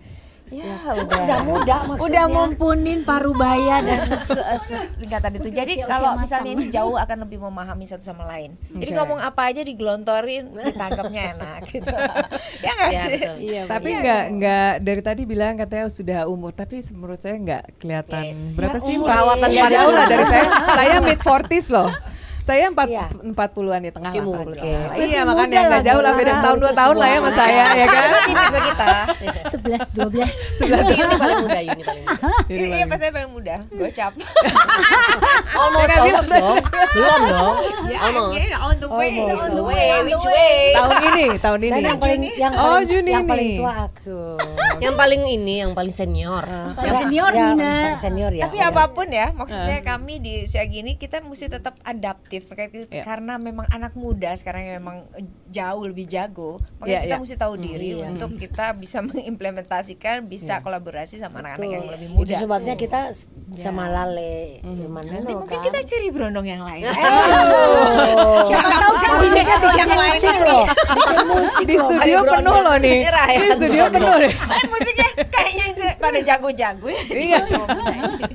ya 0.56 0.76
udah 0.96 1.18
udah 1.18 1.40
muda 1.42 1.76
maksudnya 1.88 2.04
udah 2.06 2.24
ngumpunin 2.28 3.00
parubaya 3.02 3.76
dan 3.80 4.00
lingkatan 4.98 5.32
itu. 5.36 5.50
Jadi 5.50 5.74
kalau 5.82 6.16
misalnya 6.16 6.52
ini 6.52 6.66
jauh 6.68 6.96
akan 6.96 7.18
lebih 7.24 7.40
memahami 7.40 7.84
satu 7.84 8.04
sama 8.04 8.24
lain. 8.26 8.54
Jadi 8.70 8.90
Oke. 8.90 8.98
ngomong 8.98 9.20
apa 9.20 9.42
aja 9.46 9.62
digelontorin, 9.62 10.44
ditangkapnya 10.54 11.22
enak 11.34 11.60
gitu. 11.74 11.92
ya 12.60 12.72
nggak 12.72 12.90
Ya, 12.90 13.04
sih? 13.04 13.18
betul. 13.18 13.38
iya 13.40 13.62
Tapi 13.66 13.90
benar. 13.90 14.02
nggak 14.02 14.24
nggak 14.34 14.72
dari 14.80 15.02
tadi 15.02 15.22
bilang 15.24 15.54
katanya 15.56 15.86
sudah 15.88 16.20
umur, 16.26 16.52
tapi 16.52 16.82
menurut 16.92 17.18
saya 17.18 17.36
nggak 17.36 17.64
kelihatan 17.78 18.24
Yes. 18.26 18.54
berapa 18.54 18.78
Ya, 18.78 18.84
sih? 18.84 18.96
Perawatan 18.96 19.48
pada 19.50 19.70
jauh 19.70 19.92
lah 19.92 20.06
dari 20.06 20.26
saya. 20.26 20.46
Saya 20.74 20.96
mid 21.00 21.20
40s 21.20 21.68
loh. 21.70 21.90
Saya 22.44 22.68
empat 22.68 22.92
Iya. 22.92 23.08
empat 23.24 23.56
puluhan 23.56 23.80
di 23.80 23.88
tengah 23.88 24.12
Masih 24.12 24.20
lah. 24.20 24.44
Iya 24.94 25.24
makanya 25.24 25.60
nggak 25.72 25.84
jauh 25.88 26.04
lah 26.04 26.12
beda 26.12 26.32
setahun 26.36 26.58
dua 26.60 26.72
tahun 26.76 26.96
lah 27.00 27.08
ya 27.08 27.16
sama 27.16 27.24
semua. 27.26 27.40
saya 27.40 27.64
ya 27.72 27.86
kan. 27.88 28.08
Tipis 28.28 28.44
sama 28.44 28.60
kita. 28.60 28.88
11 29.48 29.96
12. 29.96 30.68
Yuni 30.84 31.16
paling 31.16 31.40
muda, 31.40 31.60
Yuni 31.64 31.84
paling 31.84 32.04
muda. 32.04 32.28
Iya, 32.52 32.84
pas 32.84 32.98
saya 33.00 33.12
paling 33.12 33.32
muda. 33.32 33.56
Gocap. 33.72 34.12
Almost, 35.54 35.94
almost 35.94 36.30
dong. 36.30 36.58
Belum 36.98 37.22
dong. 37.30 37.56
Ya, 37.86 38.00
Almost. 38.02 38.34
on 38.58 38.76
the 38.76 38.90
way. 38.90 39.14
On 39.22 39.52
the 39.54 39.64
way. 39.64 39.88
Which 40.04 40.26
way? 40.26 40.58
tahun 40.74 40.98
ini, 41.06 41.28
tahun 41.38 41.60
ini. 41.62 41.72
dan 41.72 41.84
yang 41.86 42.00
paling 42.00 42.22
yang 42.36 42.54
Oh, 42.54 42.66
paling, 42.74 42.88
Juni 42.90 43.12
yang 43.14 43.26
paling 43.26 43.48
nih. 43.48 43.60
tua 43.60 43.74
aku 43.86 44.20
Yang 44.82 44.96
paling 44.98 45.22
ini, 45.24 45.56
yang 45.62 45.72
paling 45.72 45.94
senior. 45.94 46.44
Paling 46.74 46.96
senior 46.98 47.32
ya, 47.32 47.54
Nina. 47.54 47.74
senior 47.96 48.32
ya 48.34 48.50
Tapi 48.50 48.58
ya. 48.58 48.68
apa 48.68 48.84
pun 48.92 49.08
ya, 49.08 49.30
maksudnya 49.32 49.80
kami 49.80 50.18
di 50.18 50.44
usia 50.44 50.66
gini 50.66 50.98
kita 50.98 51.22
mesti 51.22 51.46
tetap 51.48 51.78
adaptif 51.84 52.33
kayak 52.40 52.70
gitu. 52.72 52.86
Iya. 52.90 53.04
karena 53.04 53.38
memang 53.38 53.66
anak 53.68 53.94
muda 53.94 54.34
sekarang 54.34 54.64
yang 54.64 54.76
memang 54.80 54.98
jauh 55.48 55.84
lebih 55.84 56.06
jago. 56.06 56.58
Makanya 56.78 56.90
Iya, 56.90 57.00
kita 57.04 57.12
iya. 57.12 57.22
mesti 57.22 57.36
tahu 57.36 57.54
diri 57.56 57.90
iya. 57.94 58.06
untuk 58.06 58.34
kita 58.34 58.74
bisa 58.74 59.02
mengimplementasikan, 59.08 60.26
bisa 60.26 60.62
kolaborasi 60.62 61.18
sama 61.18 61.42
anak-anak 61.42 61.70
yang 61.70 61.86
lebih 61.86 62.08
itu 62.08 62.16
muda. 62.16 62.36
sebabnya 62.36 62.74
kita 62.74 63.12
sama 63.54 63.86
Lale 63.86 64.64
Ilman 64.64 65.04
Nanti 65.04 65.30
Nino 65.30 65.40
mungkin 65.40 65.58
kan. 65.58 65.66
kita 65.66 65.80
cari 65.84 66.08
berondong 66.10 66.48
yang 66.48 66.62
lain. 66.62 66.84
Oh. 68.14 68.46
Siapa 68.46 68.70
tahu 68.70 68.94
kan 68.96 69.12
bisa 69.20 69.40
jadi 69.42 69.68
yang 69.76 69.92
lain. 69.92 70.20
loh 70.44 70.66
Di 71.64 71.76
studio 71.76 72.18
penuh 72.24 72.56
loh 72.56 72.78
nih. 72.78 73.00
Di 73.10 73.48
studio 73.52 73.84
penuh 73.90 74.16
deh. 74.20 74.34
Kayaknya 75.16 75.64
itu 75.68 75.84
pada 75.96 76.20
jago-jago 76.20 76.88
ya. 76.88 77.02
Iya. 77.06 77.40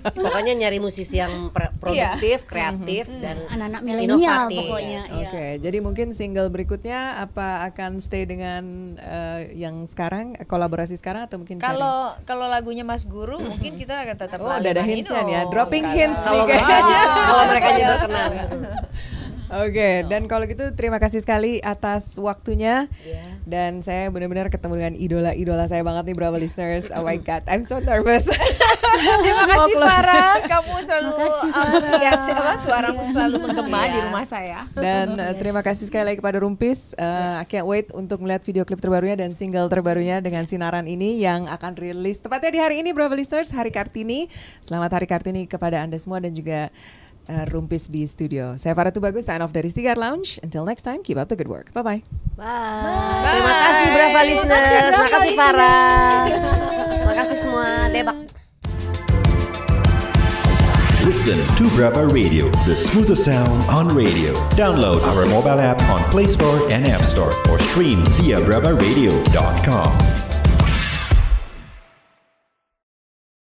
Pokoknya 0.09 0.53
nyari 0.57 0.79
musisi 0.79 1.17
yang 1.17 1.49
pr- 1.49 1.73
produktif, 1.77 2.45
kreatif, 2.45 3.05
dan 3.13 3.45
Anak-anak 3.49 3.81
milenial 3.83 4.47
inovatif. 4.47 4.57
pokoknya. 4.63 5.01
iya. 5.05 5.19
Oke, 5.21 5.45
jadi 5.59 5.77
mungkin 5.79 6.07
single 6.11 6.49
berikutnya 6.49 7.19
apa 7.19 7.67
akan 7.67 7.99
stay 7.99 8.25
dengan 8.25 8.95
eh, 8.95 9.53
yang 9.55 9.85
sekarang 9.85 10.35
kolaborasi 10.41 10.95
sekarang 10.95 11.25
atau 11.25 11.37
mungkin? 11.37 11.59
Kalau 11.59 12.15
kalau 12.23 12.47
lagunya 12.47 12.83
Mas 12.83 13.03
Guru 13.03 13.37
mungkin 13.39 13.75
kita 13.75 14.01
akan 14.01 14.17
tetap 14.17 14.37
Oh, 14.39 14.49
ada 14.49 14.81
hints-nya 14.81 15.21
nih 15.21 15.35
ya. 15.35 15.41
Dropping 15.49 15.85
hints 15.85 16.21
Kalau 16.21 16.33
nih 16.33 16.41
mereka 16.49 16.69
kayaknya. 16.69 17.01
kalau 17.19 17.43
mereka 19.49 19.65
aja 19.65 19.65
berkenan. 19.65 19.69
Oke, 19.69 19.91
dan 20.09 20.23
kalau 20.29 20.45
gitu 20.45 20.65
terima 20.77 20.99
kasih 21.01 21.21
sekali 21.25 21.59
atas 21.65 22.21
waktunya. 22.21 22.87
Iya. 23.01 23.25
Dan 23.49 23.81
saya 23.81 24.13
benar-benar 24.13 24.53
ketemu 24.53 24.75
dengan 24.77 24.95
idola-idola 24.95 25.65
saya 25.65 25.81
banget 25.81 26.13
nih 26.13 26.17
Bravo 26.17 26.37
listeners. 26.37 26.93
Oh 26.93 27.03
my 27.03 27.17
god, 27.17 27.43
I'm 27.49 27.65
so 27.65 27.81
nervous. 27.81 28.29
Terima 29.25 29.45
kasih. 29.47 29.75
Farah, 29.79 30.35
kamu 30.43 30.75
selalu 30.83 31.11
Makasih, 31.19 31.51
um, 31.55 31.83
ya, 32.03 32.13
apa 32.19 32.55
suaramu 32.59 33.03
selalu 33.05 33.37
menggema 33.41 33.81
Iya. 33.87 33.93
di 33.95 33.99
rumah 34.11 34.25
saya. 34.27 34.59
Dan 34.75 35.17
uh, 35.17 35.35
terima 35.39 35.63
kasih 35.63 35.87
sekali 35.87 36.13
lagi 36.13 36.19
kepada 36.19 36.43
Rumpis. 36.43 36.99
Uh, 36.99 37.41
I 37.41 37.47
can't 37.47 37.65
wait 37.65 37.95
untuk 37.95 38.21
melihat 38.21 38.43
video 38.43 38.67
klip 38.67 38.83
terbarunya 38.83 39.15
dan 39.15 39.33
single 39.39 39.71
terbarunya 39.71 40.19
dengan 40.19 40.45
sinaran 40.45 40.85
ini 40.91 41.23
yang 41.23 41.47
akan 41.47 41.79
rilis 41.79 42.19
tepatnya 42.19 42.51
di 42.51 42.61
hari 42.61 42.75
ini 42.83 42.91
Bravo 42.91 43.15
listeners, 43.15 43.55
Hari 43.55 43.71
Kartini. 43.71 44.27
Selamat 44.61 44.99
Hari 44.99 45.07
Kartini 45.07 45.47
kepada 45.47 45.81
Anda 45.85 45.97
semua 45.97 46.19
dan 46.19 46.35
juga 46.35 46.75
uh, 47.29 47.45
Rumpis 47.53 47.93
di 47.93 48.09
studio. 48.09 48.57
Saya 48.57 48.73
Farah 48.75 48.91
Tubagus, 48.91 49.29
sign 49.29 49.45
off 49.45 49.53
dari 49.53 49.69
Sigar 49.69 50.01
Lounge. 50.01 50.41
Until 50.43 50.65
next 50.65 50.83
time, 50.83 51.05
keep 51.05 51.21
up 51.21 51.29
the 51.29 51.37
good 51.37 51.49
work. 51.49 51.71
Bye-bye. 51.77 52.03
Bye. 52.35 53.25
Terima 53.29 53.55
kasih 53.55 53.87
Brava 53.93 54.21
listeners. 54.25 54.67
Terima 54.89 55.09
kasih 55.09 55.33
Farah. 55.37 56.23
Terima 56.89 57.15
kasih 57.15 57.37
semua. 57.39 57.67
Debak. 57.93 58.19
Listen 61.09 61.41
to 61.57 61.71
Brava 61.75 62.05
Radio, 62.09 62.51
the 62.69 62.77
smoothest 62.77 63.25
sound 63.25 63.65
on 63.71 63.89
radio. 63.89 64.35
Download 64.61 65.01
our 65.17 65.25
mobile 65.25 65.57
app 65.57 65.81
on 65.89 66.05
Play 66.11 66.27
Store 66.27 66.69
and 66.71 66.87
App 66.87 67.01
Store 67.01 67.33
or 67.49 67.59
stream 67.73 68.05
via 68.21 68.41
bravaradio.com. 68.45 70.28